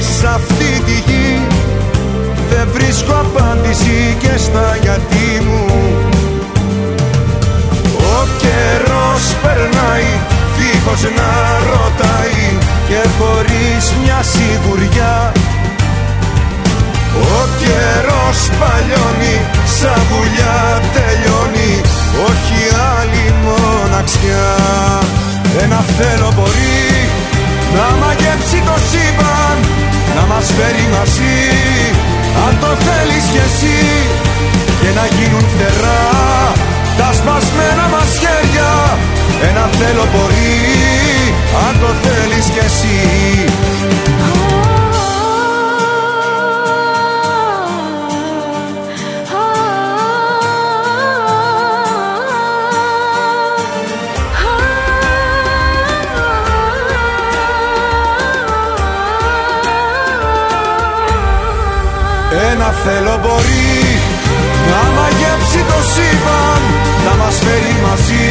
σ' 0.00 0.24
αυτή 0.24 0.82
τη 0.86 0.92
γη 0.92 1.40
Δεν 2.50 2.68
βρίσκω 2.72 3.12
απάντηση 3.12 4.16
και 4.18 4.38
στα 4.38 4.76
γιατί 4.82 5.44
μου. 5.44 5.64
Ο 7.94 8.26
καιρός 8.38 9.34
περνάει 9.42 10.10
δίχως 10.58 11.02
να 11.02 11.32
ρωτάει 11.70 12.42
Και 12.88 13.08
χωρίς 13.18 13.94
μια 14.02 14.22
σιγουριά 14.22 15.32
Ο 17.36 17.40
καιρός 17.62 18.38
παλιώνει 18.60 19.36
σαν 19.78 20.00
βουλιά 20.10 20.58
τελειώνει. 20.94 21.72
Όχι 22.28 22.60
άλλη 22.96 23.24
μοναξιά. 23.44 24.48
Ένα 25.62 25.80
θέλω 25.96 26.30
μπορεί 26.36 26.88
να 27.76 27.86
μαγέψει 28.00 28.58
το 28.68 28.76
σύμπαν 28.90 29.56
Να 30.16 30.22
μας 30.30 30.46
φέρει 30.56 30.86
μαζί. 30.96 31.40
Αν 32.46 32.52
το 32.62 32.70
θέλεις 32.86 33.24
κι 33.32 33.40
εσύ 33.48 33.80
Και 34.80 34.90
να 34.98 35.04
γίνουν 35.14 35.44
φτερά 35.52 36.02
τα 36.98 37.08
σπασμένα 37.18 37.86
μας 37.94 38.10
χέρια. 38.22 38.72
Ένα 39.48 39.64
θέλω 39.78 40.06
μπορεί 40.12 40.56
αν 41.66 41.74
το 41.80 41.90
θέλεις 42.02 42.46
κι 42.54 42.62
εσύ 42.68 42.98
θέλω 62.84 63.14
μπορεί 63.22 63.78
να 64.70 64.82
μαγέψει 64.96 65.60
το 65.70 65.78
σύμπαν 65.92 66.62
Να 67.06 67.12
μας 67.20 67.36
φέρει 67.44 67.74
μαζί. 67.86 68.30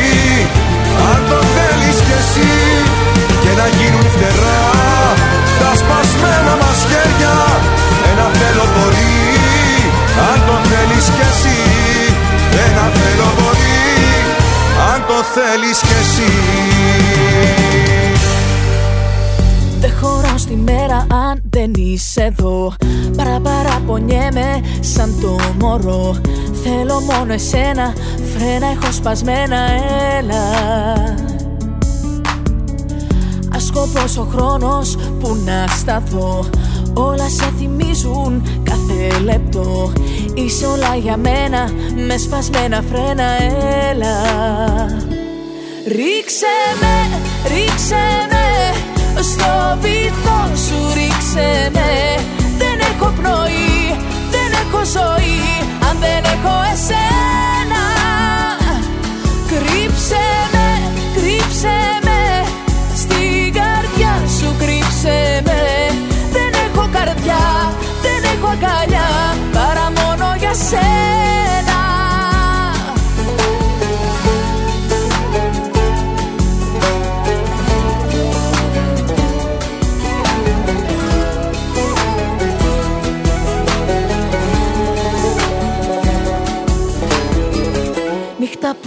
Αν 1.09 1.19
το 1.29 1.39
θέλεις 1.55 1.97
κι 2.05 2.15
εσύ 2.21 2.51
Και 3.43 3.51
να 3.59 3.67
γίνουν 3.77 4.07
φτερά 4.15 4.63
τα 5.59 5.71
σπασμένα 5.81 6.53
μας 6.61 6.79
χέρια 6.89 7.35
Ένα 8.11 8.27
θέλω 8.39 8.65
μπορεί. 8.73 9.15
Αν 10.29 10.37
το 10.47 10.55
θέλεις 10.69 11.05
κι 11.15 11.23
εσύ 11.29 11.59
Ένα 12.65 12.85
θέλω 12.97 13.29
μπορεί. 13.37 13.77
Αν 14.91 14.99
το 15.07 15.17
θέλεις 15.33 15.79
κι 15.87 15.95
εσύ. 16.01 16.31
Δεν 17.37 17.55
χωρώ 17.69 17.86
στη 20.47 20.55
μέρα 20.55 21.07
αν 21.11 21.41
δεν 21.49 21.71
είσαι 21.75 22.23
εδώ. 22.23 22.73
Παραπαραπονιέμαι 23.17 24.61
σαν 24.79 25.19
το 25.21 25.37
μωρό. 25.59 26.15
Θέλω 26.63 26.99
μόνο 26.99 27.33
εσένα, 27.33 27.93
φρένα 28.33 28.67
έχω 28.67 28.91
σπασμένα, 28.91 29.57
έλα. 30.17 30.43
Ασκοπός 33.55 34.17
ο 34.17 34.27
χρόνος 34.31 34.95
που 35.19 35.37
να 35.45 35.67
σταθώ. 35.67 36.45
Όλα 36.93 37.29
σε 37.29 37.53
θυμίζουν 37.57 38.43
κάθε 38.63 39.19
λεπτό. 39.23 39.91
Είσαι 40.33 40.65
όλα 40.65 40.95
για 40.95 41.17
μένα, 41.17 41.69
με 42.07 42.17
σπασμένα 42.17 42.83
φρένα, 42.91 43.23
έλα. 43.89 44.15
Ρίξε 45.87 46.55
με, 46.81 47.19
ρίξε 47.47 48.27
με 48.29 48.36
στο 49.21 49.77
βυθό 49.81 50.39
σου 50.65 50.93
ρίξε 50.93 51.69
με 51.73 51.91
Δεν 52.57 52.77
έχω 52.91 53.11
πνοή, 53.17 53.97
δεν 54.31 54.49
έχω 54.61 54.81
ζωή. 54.97 55.41
Αν 55.89 55.97
δεν 55.99 56.23
έχω 56.33 56.53
εσένα 56.73 57.83
Κρύψε 59.47 60.25
με, 60.53 60.91
κρύψε 61.15 61.77
με. 62.05 62.21
Στην 62.95 63.53
καρδιά 63.53 64.13
σου 64.39 64.55
κρύψε 64.59 65.41
με. 65.45 65.61
Δεν 66.31 66.51
έχω 66.65 66.89
καρδιά, 66.91 67.73
δεν 68.01 68.21
έχω 68.33 68.47
αγκαλιά. 68.47 69.09
Παρά 69.53 69.91
μόνο 69.99 70.35
για 70.39 70.53
σένα 70.53 71.76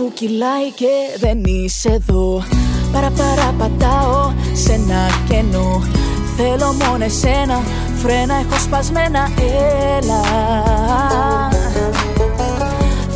που 0.00 0.10
κυλάει 0.14 0.70
και 0.74 0.92
δεν 1.18 1.44
είσαι 1.44 1.88
εδώ. 1.88 2.44
Παραπαραπατάω 2.92 4.32
σε 4.52 4.72
ένα 4.72 5.06
κενό. 5.28 5.82
Θέλω 6.36 6.72
μόνο 6.72 7.04
εσένα, 7.04 7.62
φρένα 8.02 8.34
έχω 8.34 8.60
σπασμένα, 8.60 9.28
έλα. 9.98 10.22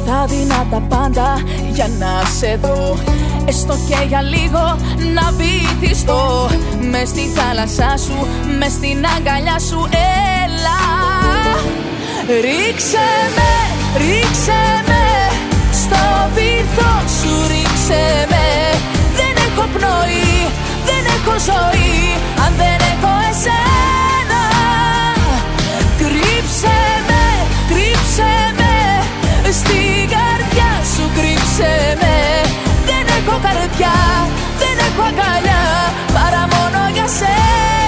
Θα 0.07 0.27
δίνα 0.29 0.67
τα 0.71 0.81
πάντα 0.89 1.43
για 1.73 1.89
να 1.99 2.23
σε 2.39 2.59
δω. 2.63 2.97
Έστω 3.45 3.75
και 3.89 4.05
για 4.09 4.23
λίγο 4.23 4.77
να 5.15 5.33
βυθιστώ. 5.33 6.49
Μες 6.91 7.09
στη 7.09 7.31
θάλασσά 7.35 7.97
σου, 7.97 8.27
μες 8.59 8.73
στην 8.73 9.05
αγκαλιά 9.17 9.59
σου, 9.59 9.89
έλα. 10.45 10.79
Ρίξε 12.27 13.07
με, 13.37 13.53
ρίξε 13.99 14.83
με. 14.87 14.94
στο 14.94 14.94
βυθό 16.35 16.93
σου 17.19 17.33
ρίξε 17.51 18.05
με. 18.33 18.47
Δεν 19.19 19.35
έχω 19.47 19.65
πνοή, 19.75 20.35
δεν 20.89 21.03
έχω 21.17 21.35
ζωή. 21.51 21.99
Αν 22.45 22.53
δεν 22.61 22.79
έχω 22.93 23.13
εσένα 23.31 24.43
Κρύψε 26.01 26.77
με, 27.09 27.25
κρύψε 27.71 28.33
με. 28.59 28.75
Στην 29.61 30.01
καρδιά 30.15 30.71
σου 30.95 31.05
κρύψε 31.17 31.73
με. 32.01 32.17
Δεν 32.89 33.05
έχω 33.19 33.35
καρδιά, 33.47 33.97
δεν 34.61 34.77
έχω 34.87 35.03
αγκαλιά. 35.11 35.65
Παρά 36.17 36.43
μόνο 36.55 36.81
για 36.95 37.07
σένα 37.19 37.84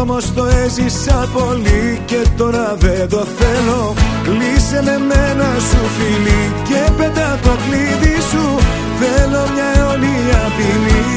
Όμως 0.00 0.32
το 0.34 0.44
έζησα 0.44 1.28
πολύ 1.32 2.00
Και 2.04 2.26
τώρα 2.36 2.76
δεν 2.78 3.08
το 3.08 3.26
θέλω. 3.38 3.94
Κλείσε 4.22 4.82
με 4.84 4.98
μένα 4.98 5.48
σου 5.68 5.82
φίλη 5.96 6.52
Και 6.68 6.92
πέτα 6.96 7.38
το 7.42 7.50
κλείδι 7.66 8.20
σου. 8.30 8.58
Θέλω 9.00 9.42
μια 9.54 9.68
αιώνια 9.76 10.42
ποινή 10.56 11.16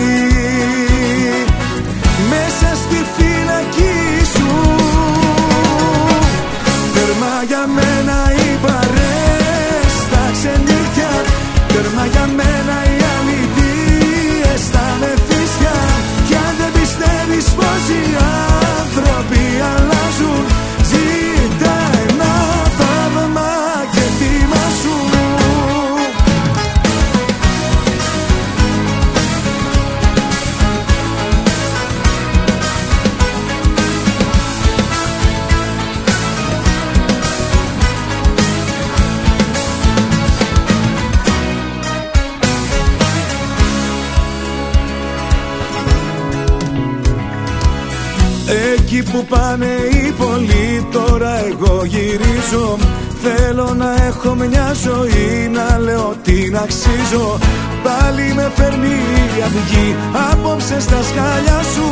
έχω 54.24 54.36
μια 54.36 54.74
ζωή 54.74 55.50
να 55.52 55.78
λέω 55.78 56.16
την 56.24 56.58
αξίζω. 56.58 57.38
Πάλι 57.84 58.34
με 58.34 58.52
φέρνει 58.56 58.98
η 59.38 59.42
αυγή 59.44 59.96
απόψε 60.32 60.80
στα 60.80 61.04
σκάλια 61.04 61.62
σου. 61.74 61.88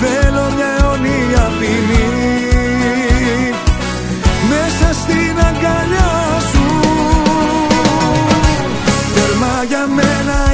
Θέλω 0.00 0.44
μια 0.56 0.70
αιωνία 0.78 1.50
ποινή. 1.58 2.08
Μέσα 4.50 4.92
στην 5.00 5.38
αγκαλιά 5.48 6.40
σου. 6.50 6.66
Τέρμα 9.14 9.64
για 9.68 9.86
μένα 9.86 10.47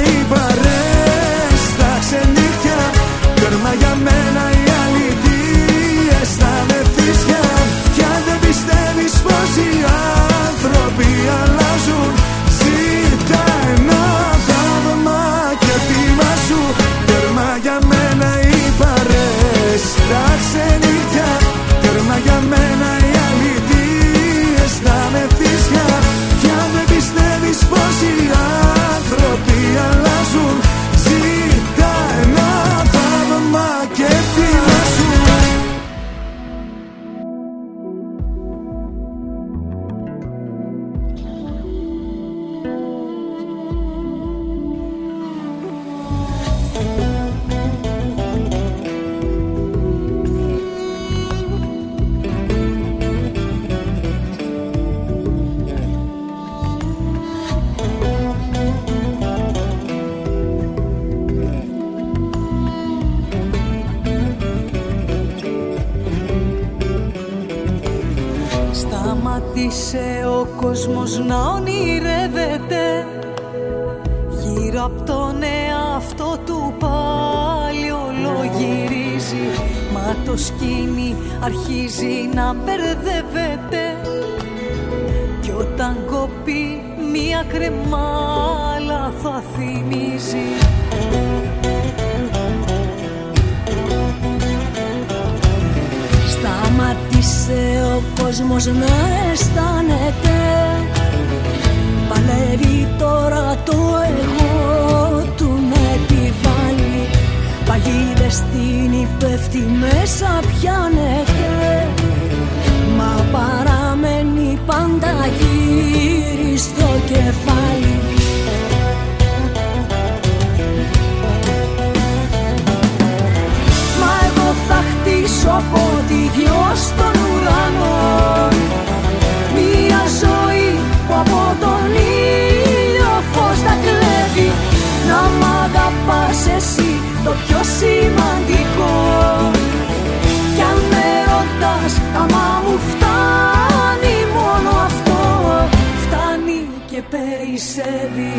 περισσεύει 147.55 148.33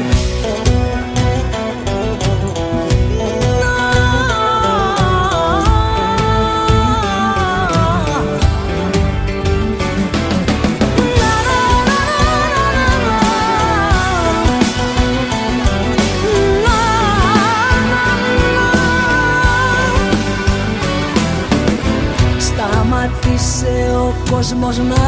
Σταματήσε 22.38 23.96
ο 23.96 24.14
κόσμος 24.30 24.78
να 24.78 25.05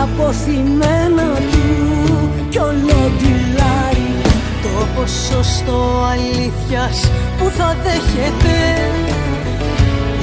Μοιράζει 0.00 0.12
αποθυμένα 0.12 1.34
του 1.34 2.30
κι 2.48 2.58
ολοτιλάρι 2.58 4.12
Το 4.62 4.86
ποσοστό 4.96 6.04
αλήθειας 6.10 7.10
που 7.38 7.50
θα 7.50 7.76
δέχεται 7.82 8.58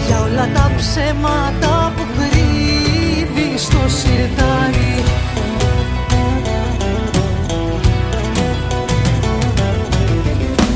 Για 0.07 0.21
όλα 0.21 0.49
τα 0.53 0.71
ψέματα 0.77 1.93
που 1.95 2.03
κρύβει 2.17 3.57
στο 3.57 3.77
σιρτάρι. 3.87 5.03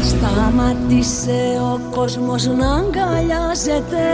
Σταματήσε 0.03 1.59
ο 1.61 1.79
κόσμος 1.89 2.45
να 2.45 2.73
αγκαλιάζεται. 2.73 4.05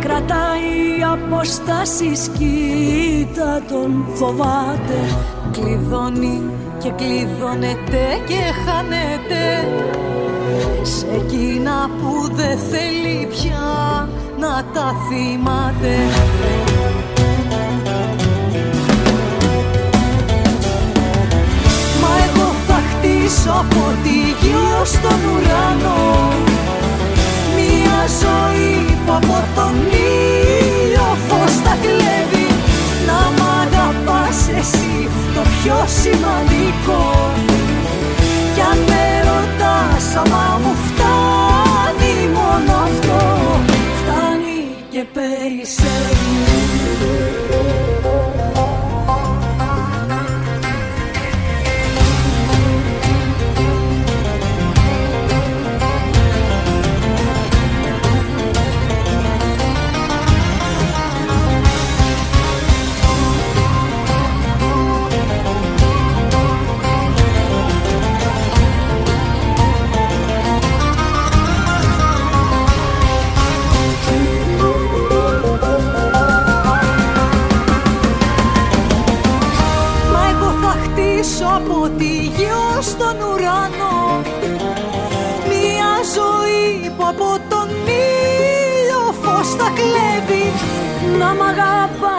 Κρατάει 0.00 0.84
απόστασεις 1.34 2.30
κοίτα 2.38 3.62
τον 3.68 4.04
φοβάται. 4.14 4.98
Κλειδώνει 5.52 6.42
και 6.78 6.90
κλειδώνεται 6.90 8.04
και 8.26 8.40
χάνεται. 8.64 9.42
Σε 10.82 11.06
εκείνα 11.14 11.90
που 11.98 12.34
δεν 12.34 12.58
θέλει 12.58 13.26
πια 13.26 14.08
να 14.38 14.64
τα 14.74 14.94
θυμάται. 15.08 15.96
Μα 22.00 22.12
εγώ 22.26 22.48
θα 22.66 22.80
χτίσω 22.90 23.50
από 23.50 23.82
τη 24.02 24.18
γη 24.40 24.54
ως 24.82 24.90
τον 24.90 25.20
ουρανό. 25.32 26.32
Μια 27.56 28.00
ζωή 28.20 28.96
που 29.06 29.12
από 29.12 29.44
τον 29.54 29.74
ήλιο 29.92 30.04
φως 30.14 30.42
θα 30.42 30.43
κλέβει 31.82 32.48
Να 33.08 33.20
μ' 33.36 33.46
αγαπάς 33.62 34.38
εσύ 34.58 35.08
το 35.34 35.40
πιο 35.40 35.78
σημαντικό. 36.00 37.02
Κι 38.54 38.60
αν 38.60 38.78
με 38.88 39.04
ρωτάς 39.28 40.16
άμα 40.16 40.60
μου 40.62 40.74
φτάνει 40.86 42.28
μόνο 42.32 42.72
αυτό 42.88 43.20
Φτάνει 43.98 44.60
και 44.90 45.04
περισσεύει 45.12 46.34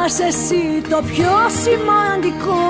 αγαπάς 0.05 0.19
εσύ 0.27 0.63
το 0.89 1.01
πιο 1.11 1.35
σημαντικό. 1.61 2.63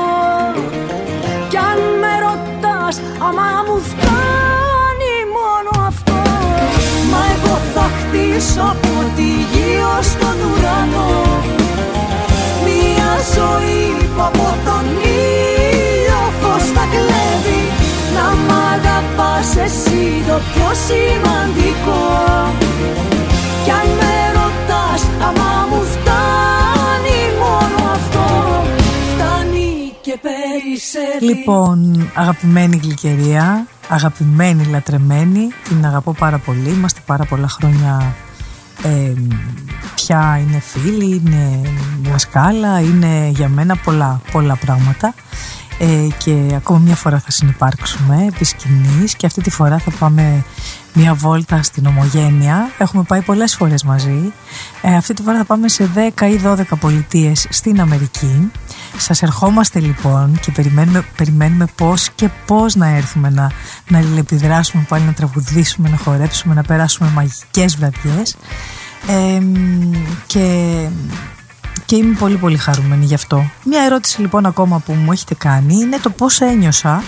Κι 1.49 1.57
αν 1.57 1.79
με 2.01 2.13
ρωτάς 2.25 2.95
άμα 3.27 3.49
μου 3.67 3.77
φτάνει 3.89 5.15
μόνο 5.37 5.71
αυτό. 5.87 6.19
Μα 7.11 7.21
εγώ 7.33 7.55
θα 7.73 7.87
χτίσω 7.97 8.61
από 8.73 8.93
τη 9.15 9.29
γη 9.51 9.71
ως 9.97 10.07
τον 10.21 10.37
ουρανό. 10.47 11.13
Μια 12.65 13.11
ζωή 13.35 13.85
που 14.13 14.21
από 14.29 14.47
τον 14.65 14.85
ήλιο 15.03 16.21
φως 16.39 16.65
θα 16.75 16.85
κλέβει. 16.93 17.63
Να 18.15 18.27
μ' 18.45 18.53
αγαπάς 18.73 19.49
εσύ 19.65 20.03
το 20.27 20.37
πιο 20.49 20.69
σημαντικό. 20.87 22.03
Κι 23.63 23.71
αν 23.79 23.87
με 23.99 24.15
ρωτάς 24.37 25.01
άμα 25.27 25.67
μου 25.69 25.81
φτάνει 25.93 26.64
Λοιπόν, 31.19 32.09
αγαπημένη 32.13 32.79
γλυκερία, 32.83 33.67
αγαπημένη 33.89 34.65
λατρεμένη, 34.65 35.47
την 35.63 35.85
αγαπώ 35.85 36.13
πάρα 36.13 36.37
πολύ. 36.37 36.69
Είμαστε 36.69 36.99
πάρα 37.05 37.25
πολλά 37.25 37.47
χρόνια 37.47 38.15
ε, 38.83 39.13
πια 39.95 40.41
είναι 40.47 40.59
φίλοι, 40.59 41.21
είναι 41.25 41.61
δασκάλα, 42.01 42.79
είναι 42.79 43.31
για 43.35 43.49
μένα 43.49 43.75
πολλά, 43.75 44.21
πολλά 44.31 44.55
πράγματα. 44.55 45.13
Ε, 45.79 46.07
και 46.17 46.53
ακόμα 46.55 46.79
μια 46.79 46.95
φορά 46.95 47.19
θα 47.19 47.31
συνεπάρξουμε 47.31 48.25
επί 48.27 48.45
σκηνής 48.45 49.15
και 49.15 49.25
αυτή 49.25 49.41
τη 49.41 49.49
φορά 49.49 49.77
θα 49.77 49.91
πάμε 49.99 50.43
μια 50.93 51.13
βόλτα 51.13 51.63
στην 51.63 51.85
Ομογένεια. 51.85 52.69
Έχουμε 52.77 53.03
πάει 53.03 53.21
πολλές 53.21 53.55
φορές 53.55 53.83
μαζί. 53.83 54.33
Ε, 54.81 54.95
αυτή 54.95 55.13
τη 55.13 55.21
φορά 55.21 55.37
θα 55.37 55.45
πάμε 55.45 55.67
σε 55.67 55.89
10 56.17 56.21
ή 56.21 56.39
12 56.45 56.63
πολιτείες 56.79 57.47
στην 57.49 57.81
Αμερική. 57.81 58.51
Σας 58.97 59.21
ερχόμαστε 59.21 59.79
λοιπόν 59.79 60.39
και 60.41 60.51
περιμένουμε, 60.51 61.05
περιμένουμε 61.17 61.65
πώς 61.75 62.09
και 62.09 62.29
πώς 62.45 62.75
να 62.75 62.87
έρθουμε 62.87 63.29
να, 63.29 63.51
να 63.87 63.97
αλληλεπιδράσουμε 63.97 64.85
πάλι, 64.87 65.03
να 65.03 65.13
τραγουδήσουμε, 65.13 65.89
να 65.89 65.97
χορέψουμε, 65.97 66.53
να 66.53 66.63
περάσουμε 66.63 67.09
μαγικές 67.09 67.77
βραδιές. 67.77 68.35
Ε, 69.07 69.41
και, 70.25 70.87
και 71.85 71.95
είμαι 71.95 72.15
πολύ 72.19 72.37
πολύ 72.37 72.57
χαρούμενη 72.57 73.05
γι' 73.05 73.13
αυτό. 73.13 73.51
Μια 73.63 73.83
ερώτηση 73.83 74.21
λοιπόν 74.21 74.45
ακόμα 74.45 74.79
που 74.79 74.93
μου 74.93 75.11
έχετε 75.11 75.35
κάνει 75.35 75.75
είναι 75.75 75.97
το 75.97 76.09
πώς 76.09 76.41
ένιωσα 76.41 77.03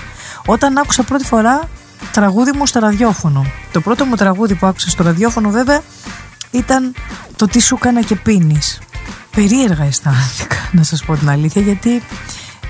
όταν 0.45 0.77
άκουσα 0.77 1.03
πρώτη 1.03 1.25
φορά 1.25 1.69
τραγούδι 2.11 2.51
μου 2.51 2.65
στο 2.65 2.79
ραδιόφωνο. 2.79 3.45
Το 3.71 3.81
πρώτο 3.81 4.05
μου 4.05 4.15
τραγούδι 4.15 4.55
που 4.55 4.65
άκουσα 4.65 4.89
στο 4.89 5.03
ραδιόφωνο 5.03 5.49
βέβαια 5.49 5.81
ήταν 6.51 6.93
το 7.35 7.45
«Τι 7.45 7.61
σου 7.61 7.75
έκανα 7.75 8.01
και 8.01 8.15
πίνεις». 8.15 8.79
Περίεργα 9.37 9.83
αισθάνθηκα 9.83 10.55
να 10.71 10.83
σας 10.83 11.03
πω 11.05 11.15
την 11.15 11.29
αλήθεια 11.29 11.61
γιατί 11.61 12.01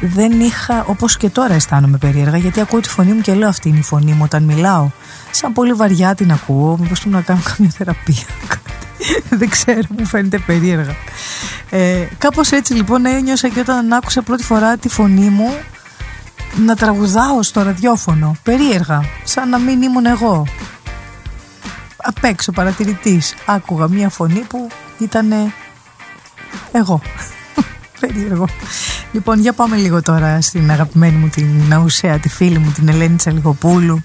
δεν 0.01 0.39
είχα, 0.39 0.83
όπως 0.87 1.17
και 1.17 1.29
τώρα 1.29 1.53
αισθάνομαι 1.53 1.97
περίεργα 1.97 2.37
γιατί 2.37 2.59
ακούω 2.59 2.79
τη 2.79 2.89
φωνή 2.89 3.11
μου 3.11 3.21
και 3.21 3.33
λέω 3.33 3.47
αυτή 3.47 3.69
είναι 3.69 3.77
η 3.77 3.83
φωνή 3.83 4.11
μου 4.11 4.21
όταν 4.23 4.43
μιλάω. 4.43 4.89
Σαν 5.31 5.53
πολύ 5.53 5.73
βαριά 5.73 6.15
την 6.15 6.31
ακούω, 6.31 6.77
μήπως 6.77 6.99
πρέπει 6.99 7.15
να 7.15 7.21
κάνω 7.21 7.39
καμία 7.43 7.71
θεραπεία. 7.77 8.25
δεν 9.39 9.49
ξέρω, 9.49 9.81
μου 9.97 10.05
φαίνεται 10.05 10.37
περίεργα. 10.37 10.95
Ε, 11.69 12.07
κάπως 12.17 12.51
έτσι 12.51 12.73
λοιπόν 12.73 13.05
ένιωσα 13.05 13.47
και 13.47 13.59
όταν 13.59 13.93
άκουσα 13.93 14.21
πρώτη 14.21 14.43
φορά 14.43 14.77
τη 14.77 14.89
φωνή 14.89 15.29
μου 15.29 15.49
να 16.65 16.75
τραγουδάω 16.75 17.43
στο 17.43 17.61
ραδιόφωνο. 17.61 18.35
Περίεργα, 18.43 19.03
σαν 19.23 19.49
να 19.49 19.57
μην 19.57 19.81
ήμουν 19.81 20.05
εγώ. 20.05 20.47
Απ' 21.97 22.23
έξω 22.23 22.51
παρατηρητής. 22.51 23.35
Άκουγα 23.45 23.87
μία 23.87 24.09
φωνή 24.09 24.39
που 24.39 24.67
ήταν 24.99 25.33
εγώ. 26.71 27.01
Περίεργο. 27.99 28.47
Λοιπόν, 29.11 29.39
για 29.39 29.53
πάμε 29.53 29.75
λίγο 29.75 30.01
τώρα 30.01 30.41
στην 30.41 30.71
αγαπημένη 30.71 31.17
μου 31.17 31.27
την 31.27 31.47
Ναουσέα, 31.67 32.19
τη 32.19 32.29
φίλη 32.29 32.57
μου, 32.57 32.71
την 32.71 32.87
Ελένη 32.87 33.15
Τσαλιγοπούλου 33.15 34.03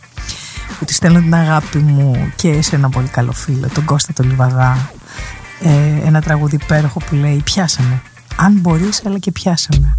που 0.79 0.85
τη 0.85 0.95
στέλνω 0.95 1.21
την 1.21 1.35
αγάπη 1.35 1.79
μου 1.79 2.33
και 2.37 2.63
σε 2.63 2.77
ένα 2.77 2.89
πολύ 2.89 3.09
καλό 3.09 3.33
φίλο, 3.33 3.69
τον 3.75 3.85
Κώστα 3.85 4.13
τον 4.13 4.29
Λιβαδά. 4.29 4.91
Ε, 5.61 6.07
ένα 6.07 6.21
τραγούδι 6.21 6.59
υπέροχο 6.63 6.99
που 6.99 7.15
λέει 7.15 7.41
«Πιάσαμε». 7.45 8.03
Αν 8.37 8.53
μπορείς, 8.53 9.03
αλλά 9.07 9.19
και 9.19 9.33
πιάσαμε. 9.33 9.97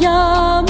Με 0.00 0.69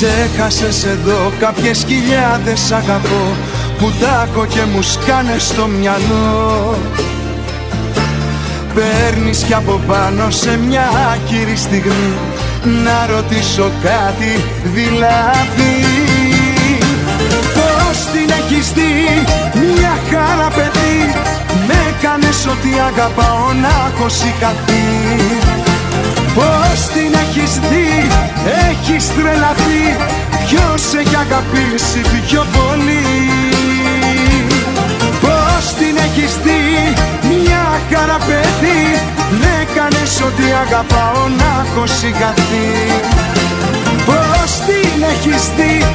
Ξέχασες 0.00 0.84
εδώ 0.84 1.32
κάποιες 1.38 1.84
χιλιάδες 1.88 2.72
αγαπώ 2.72 3.36
Που 3.78 3.92
τάκω 4.00 4.46
και 4.46 4.60
μου 4.72 4.82
σκάνε 4.82 5.38
στο 5.38 5.66
μυαλό. 5.66 6.78
Παίρνεις 8.74 9.42
κι 9.42 9.54
από 9.54 9.80
πάνω 9.86 10.30
σε 10.30 10.58
μια 10.58 10.90
άκυρη 11.12 11.56
στιγμή 11.56 12.14
Να 12.84 13.14
ρωτήσω 13.14 13.70
κάτι 13.82 14.44
δηλαδή. 14.74 15.74
Πώς 17.54 17.98
την 18.12 18.30
έχεις 18.38 18.72
δει 18.72 19.24
μια 19.74 19.98
χαρά 20.10 20.48
παιδί 20.48 21.14
Με 21.66 21.74
έκανες 21.88 22.46
ότι 22.46 22.80
αγαπάω 22.88 23.52
να 23.62 23.68
έχω 23.88 24.08
σηκαθεί 24.08 25.47
Πώς 26.34 26.86
την 26.94 27.12
έχεις 27.24 27.52
δει, 27.70 28.08
έχεις 28.68 29.14
τρελαθεί 29.14 29.84
Ποιος 30.46 30.82
έχει 31.00 31.16
αγαπήσει 31.16 32.00
πιο 32.26 32.44
πολύ; 32.56 33.06
Πώς 35.20 35.74
την 35.78 35.96
έχεις 36.06 36.32
δει, 36.44 36.94
μια 37.28 37.80
χαρά 37.90 38.18
παιδί 38.26 38.82
Με 39.40 39.50
έκανες 39.62 40.22
ότι 40.26 40.42
αγαπάω 40.64 41.22
να 41.38 41.50
έχω 41.64 41.86
σιγαθεί 41.86 42.70
Πώς 44.06 44.50
την 44.66 45.02
έχεις 45.12 45.42
δει, 45.56 45.86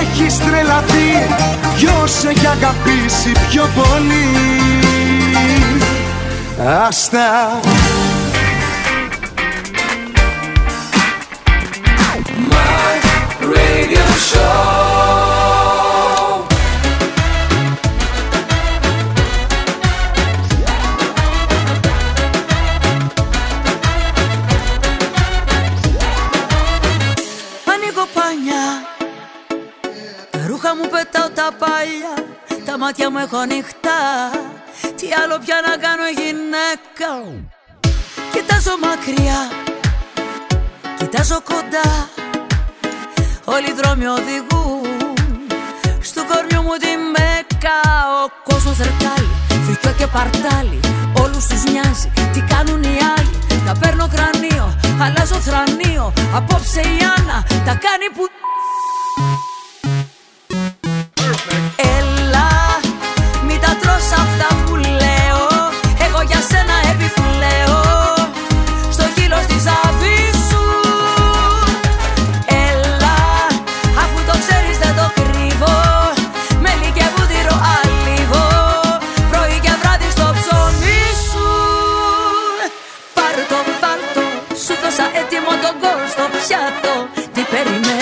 έχεις 0.00 0.38
τρελαθεί 0.38 1.10
Ποιος 1.76 2.24
έχει 2.30 2.46
αγαπήσει 2.46 3.32
πιο 3.48 3.68
πολύ; 3.74 4.28
Άστα 6.86 7.60
μάτια 32.88 33.10
μου 33.10 33.18
έχω 33.18 33.36
ανοιχτά. 33.36 34.30
Τι 34.96 35.08
άλλο 35.22 35.38
πια 35.38 35.56
να 35.66 35.76
κάνω 35.76 36.08
γυναίκα. 36.08 37.10
Κοιτάζω 38.32 38.78
μακριά. 38.82 39.50
Κοιτάζω 40.98 41.42
κοντά 41.42 42.17
Όλοι 43.54 43.68
οι 43.70 43.76
δρόμοι 43.80 44.06
οδηγούν. 44.06 44.86
Στου 46.08 46.22
κορμιού 46.30 46.62
μου 46.66 46.76
τη 46.84 46.92
μέκα 47.14 47.78
Ο 48.22 48.24
κόσμος 48.48 48.76
ρετάλι 48.86 49.30
Φρικιό 49.64 49.92
και 49.98 50.06
παρτάλι 50.16 50.80
Όλους 51.22 51.44
τους 51.46 51.62
νοιάζει. 51.72 52.08
Τι 52.32 52.40
κάνουν 52.52 52.82
οι 52.82 52.96
άλλοι 53.16 53.36
Τα 53.66 53.72
παίρνω 53.80 54.06
κρανίο 54.14 54.66
Αλλάζω 55.04 55.38
θρανίο. 55.46 56.12
Απόψε 56.38 56.80
η 56.80 56.98
Άννα 57.14 57.38
Τα 57.66 57.74
κάνει 57.84 58.06
που 58.14 58.24
πιάτο 86.46 87.08
Τι 87.32 87.42
περιμένεις 87.50 87.97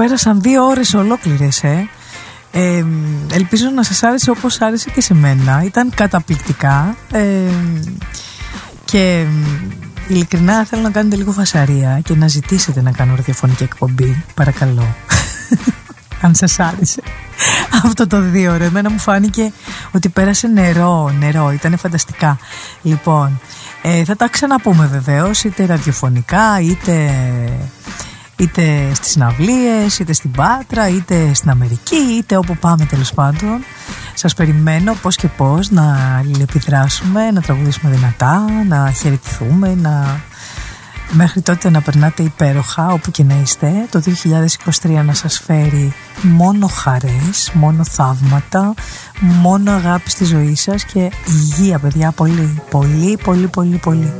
πέρασαν 0.00 0.40
δύο 0.40 0.64
ώρες 0.64 0.94
ολόκληρες 0.94 1.62
ε. 1.62 1.88
Ε, 2.52 2.84
ελπίζω 3.32 3.70
να 3.74 3.82
σας 3.82 4.02
άρεσε 4.02 4.30
όπως 4.30 4.60
άρεσε 4.60 4.90
και 4.90 5.00
σε 5.00 5.14
μένα. 5.14 5.62
Ήταν 5.64 5.92
καταπληκτικά 5.94 6.96
ε, 7.12 7.22
Και 8.84 9.26
ειλικρινά 10.08 10.64
θέλω 10.64 10.82
να 10.82 10.90
κάνετε 10.90 11.16
λίγο 11.16 11.32
φασαρία 11.32 12.00
Και 12.04 12.14
να 12.14 12.28
ζητήσετε 12.28 12.82
να 12.82 12.90
κάνω 12.90 13.14
ραδιοφωνική 13.14 13.62
εκπομπή. 13.62 14.24
Παρακαλώ. 14.34 14.94
Αν 16.22 16.34
σας 16.34 16.58
άρεσε 16.60 17.02
αυτό 17.84 18.06
το 18.06 18.20
δύο 18.20 18.52
ώρο. 18.52 18.64
Εμένα 18.64 18.90
μου 18.90 18.98
φάνηκε 18.98 19.52
ότι 19.92 20.08
πέρασε 20.08 20.46
νερό 20.48 21.10
Νερό, 21.18 21.52
ήταν 21.52 21.78
φανταστικά. 21.78 22.38
Λοιπόν, 22.82 23.40
ε, 23.82 24.04
θα 24.04 24.16
τα 24.16 24.28
ξαναπούμε 24.28 24.86
βεβαίως 24.86 25.44
Είτε 25.44 25.66
ραδιοφωνικά 25.66 26.60
Είτε 26.60 27.10
είτε 28.40 28.90
στις 28.94 29.10
συναυλίες, 29.10 29.98
είτε 29.98 30.12
στην 30.12 30.30
Πάτρα, 30.30 30.88
είτε 30.88 31.34
στην 31.34 31.50
Αμερική, 31.50 31.96
είτε 31.96 32.36
όπου 32.36 32.56
πάμε 32.56 32.84
τέλος 32.84 33.12
πάντων. 33.12 33.64
Σας 34.14 34.34
περιμένω 34.34 34.94
πώς 35.02 35.16
και 35.16 35.28
πώς 35.28 35.70
να 35.70 36.16
αλληλεπιδράσουμε, 36.18 37.30
να 37.30 37.40
τραγουδήσουμε 37.40 37.92
δυνατά, 37.94 38.44
να 38.68 38.90
χαιρετηθούμε, 38.90 39.74
να... 39.74 40.20
Μέχρι 41.12 41.40
τότε 41.40 41.70
να 41.70 41.80
περνάτε 41.80 42.22
υπέροχα 42.22 42.92
όπου 42.92 43.10
και 43.10 43.24
να 43.24 43.34
είστε. 43.42 43.72
Το 43.90 44.02
2023 44.82 45.02
να 45.04 45.14
σας 45.14 45.38
φέρει 45.38 45.94
μόνο 46.22 46.66
χαρές, 46.66 47.50
μόνο 47.54 47.84
θαύματα 47.84 48.74
Μόνο 49.20 49.70
αγάπη 49.72 50.10
στη 50.10 50.24
ζωή 50.24 50.54
σας 50.54 50.84
και 50.84 51.10
υγεία 51.26 51.78
παιδιά. 51.78 52.10
Πολύ 52.10 52.62
Πολύ 52.70 53.18
πολύ 53.24 53.46
πολύ 53.46 53.76
πολύ 53.76 54.12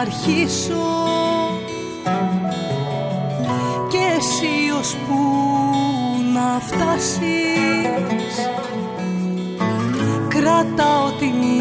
αρχίσω. 0.00 0.86
Και 3.88 4.04
εσύ 4.18 4.78
ως 4.78 4.94
που 4.94 5.18
να 6.34 6.60
φτάσεις. 6.60 8.34
Κρατάω 10.28 11.10
την 11.18 11.60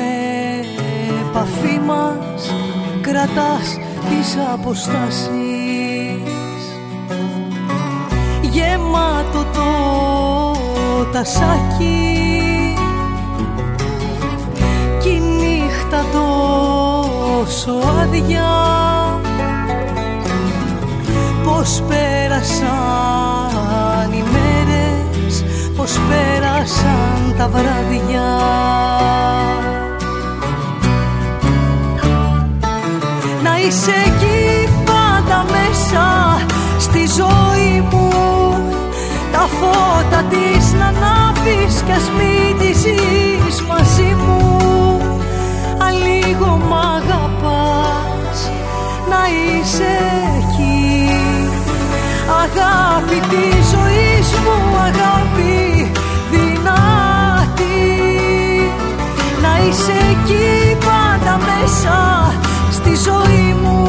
επαφή 1.20 1.80
μας 1.86 2.54
κρατάς 3.02 3.78
τις 4.10 4.38
αποστάσεις. 4.54 5.32
Γεμάτο 8.42 9.46
το 9.54 11.06
τασάκι 11.12 12.07
νύχτα 15.90 16.06
τόσο 16.12 17.72
άδεια. 18.02 18.52
Πώς 21.44 21.82
πέρασαν 21.88 22.68
οι 24.12 24.24
μέρες 24.32 25.44
Πώς 25.78 26.00
πέρασαν 26.10 27.36
τα 27.38 27.48
βράδια. 27.48 28.40
Να 33.44 33.58
είσαι 33.60 33.92
εκεί 34.06 34.70
πάντα 34.86 35.46
μέσα 35.52 36.06
στη 36.80 37.00
ζωή 37.18 37.84
μου. 37.92 38.10
Τα 39.32 39.40
φώτα 39.60 40.24
της 40.30 40.74
να 40.74 40.86
ανάβεις 40.86 41.82
κι 41.86 41.92
ας 41.92 42.12
μην 42.18 42.58
τη 42.60 42.74
ζεις 42.74 43.62
μαζί 43.62 44.16
μου 44.26 44.87
λίγο 46.08 46.60
μ' 46.70 46.74
αγαπάς. 46.96 48.40
Να 49.10 49.22
είσαι 49.36 49.94
εκεί. 50.38 51.12
Αγάπη 52.44 53.20
τη 53.30 53.46
ζωής 53.74 54.28
μου, 54.44 54.78
αγάπη 54.88 55.92
δυνατή. 56.32 57.92
Να 59.42 59.52
είσαι 59.66 59.98
εκεί 60.12 60.78
πάντα 60.86 61.40
μέσα 61.48 61.98
στη 62.72 62.96
ζωή 62.96 63.56
μου. 63.64 63.82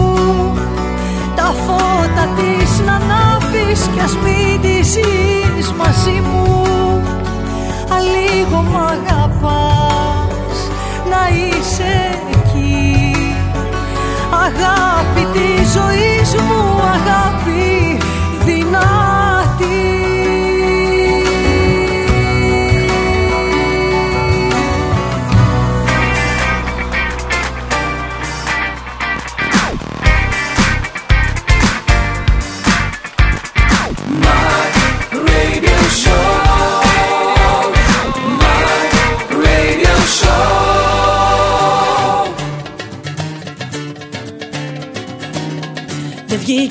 Τα 1.37 1.55
φώτα 1.67 2.25
της 2.37 2.81
να 2.87 2.95
ανάβεις 2.95 3.81
κι 3.95 4.01
ας 4.01 4.17
μην 4.23 4.61
τη 4.61 4.83
ζεις 4.83 5.73
μαζί 5.79 6.21
μου. 6.31 6.73
Αλίγο 7.95 8.63
μ' 8.71 8.77
αγαπάς 8.77 9.98
να 11.11 11.23
είσαι 11.37 12.21
εκεί. 12.31 13.15
Αγάπη 14.31 15.27
τη 15.33 15.65
ζωή 15.75 16.43
μου, 16.43 16.81
αγάπη 16.81 17.99
δυνατή 18.45 19.18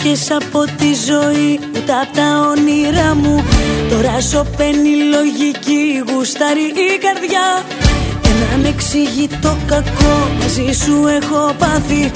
βγήκες 0.08 0.32
από 0.32 0.64
τη 0.78 0.94
ζωή 1.08 1.60
ούτε 1.76 1.94
από 2.02 2.16
τα 2.16 2.50
όνειρά 2.52 3.16
μου. 3.16 3.44
Τώρα 3.90 4.22
σωπαίνει 4.22 4.94
λογική 5.14 6.04
γουστάρει 6.08 6.62
η 6.62 6.98
καρδιά. 7.06 7.48
Έναν 8.32 8.76
το 9.42 9.58
κακό 9.68 10.16
μαζί 10.40 10.72
σου 10.84 10.96
έχω 11.18 11.54
πάθει. 11.58 12.12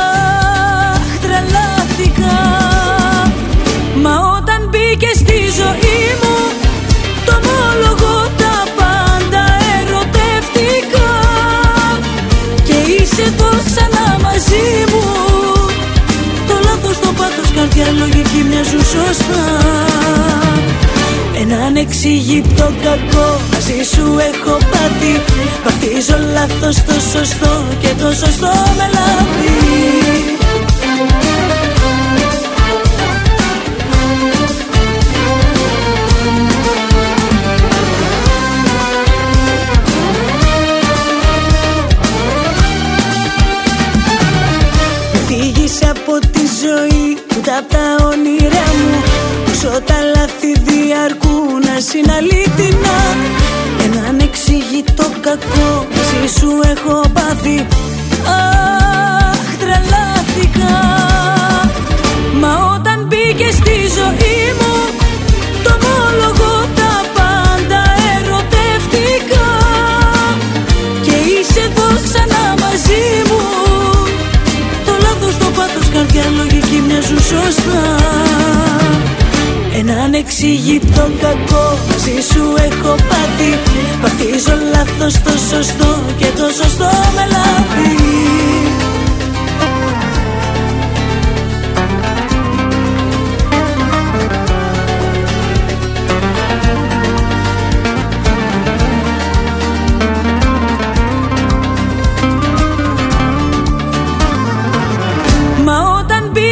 Αχ 0.00 1.06
τρελάθηκα. 1.22 2.36
Μα 4.02 4.14
όταν 4.36 4.68
μπήκε 4.70 5.10
στη 5.14 5.38
ζωή 5.60 6.00
μου 6.20 6.36
Το 7.26 7.34
μόλογο 7.48 8.12
τα 8.40 8.56
πάντα 8.78 9.44
ερωτεύτηκα. 9.78 11.10
Και 12.64 12.92
είσαι 12.92 13.22
εδώ 13.22 13.50
ξανά 13.64 14.18
μαζί 14.22 14.84
μου 14.90 14.93
καρδιά 17.64 17.92
λογική 17.98 18.44
μοιάζουν 18.48 18.84
σωστά. 18.84 19.44
Ένα 21.40 21.64
ανεξήγητο 21.66 22.72
κακό. 22.82 23.40
Μαζί 23.52 23.82
σου 23.92 24.18
έχω 24.32 24.56
πάθει. 24.56 25.22
Βαφτίζω 25.64 26.16
λάθος 26.32 26.76
το 26.76 26.92
σωστό 26.92 27.64
και 27.80 27.88
το 27.98 28.12
σωστό 28.12 28.52
με 28.76 28.90
λάθη 28.92 30.43
απ' 47.58 47.70
τα 47.72 48.06
όνειρά 48.10 48.68
μου. 48.78 49.02
Όσο 49.50 49.80
τα 49.88 49.98
λάθη 50.14 50.52
διαρκούν 50.68 51.62
ας 51.76 51.94
είναι 51.94 52.12
αλήθινα 52.12 52.98
Ένα 53.84 54.08
ανεξήγητο 54.08 55.06
κακό 55.20 55.86
μαζί 55.94 56.34
σου 56.38 56.60
έχω 56.72 57.02
πάθει. 57.12 57.66
Αχ 58.38 59.46
τρελάθηκα. 59.60 60.74
Μα 62.40 62.52
όταν 62.74 63.06
μπήκε 63.06 63.48
στη 63.50 63.76
ζωή 63.98 64.42
μου 64.58 64.73
καρδιά 76.74 76.80
λογική 76.80 76.80
μοιάζουν 76.86 77.18
σωστά. 77.18 77.96
Ένα 79.78 80.02
ανεξήγητο 80.02 81.10
κακό 81.20 81.78
μαζί 81.88 82.20
σου 82.32 82.42
έχω 82.56 82.94
πάθει. 82.94 83.58
Βαφτίζω 84.00 84.54
λάθος 84.72 85.22
το 85.22 85.30
σωστό 85.30 86.02
και 86.16 86.26
το 86.36 86.46
σωστό 86.62 86.90
με 87.14 87.24
λάθη 87.32 88.93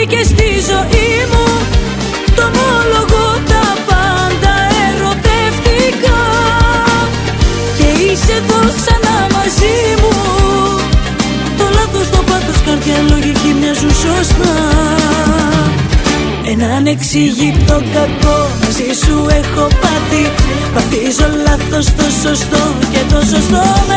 μπήκε 0.05 0.24
στη 0.24 0.49
ζωή 0.70 1.11
μου 1.31 1.47
Το 2.35 2.43
μόλογο 2.59 3.23
τα 3.51 3.65
πάντα 3.89 4.55
ερωτεύτηκα. 4.87 6.19
Και 7.77 7.89
είσαι 8.05 8.33
εδώ 8.41 8.61
ξανά 8.79 9.16
μαζί 9.37 9.77
μου. 10.01 10.15
Το 11.59 11.65
λάθος, 11.77 12.09
το 12.11 12.23
πάθος, 12.29 12.59
καρδιά, 12.66 12.99
λογική 13.11 13.51
μοιάζουν 13.61 13.95
σωστά. 14.05 14.55
Ένα 16.53 16.66
ανεξήγητο 16.77 17.77
κακό 17.95 18.39
μαζί 18.62 18.91
σου 19.03 19.16
έχω 19.41 19.65
πάθει. 19.83 20.24
Βαφτίζω 20.74 21.29
λάθος 21.47 21.87
το 21.99 22.07
σωστό 22.23 22.62
και 22.93 23.03
το 23.12 23.20
σωστό 23.31 23.62
με 23.89 23.97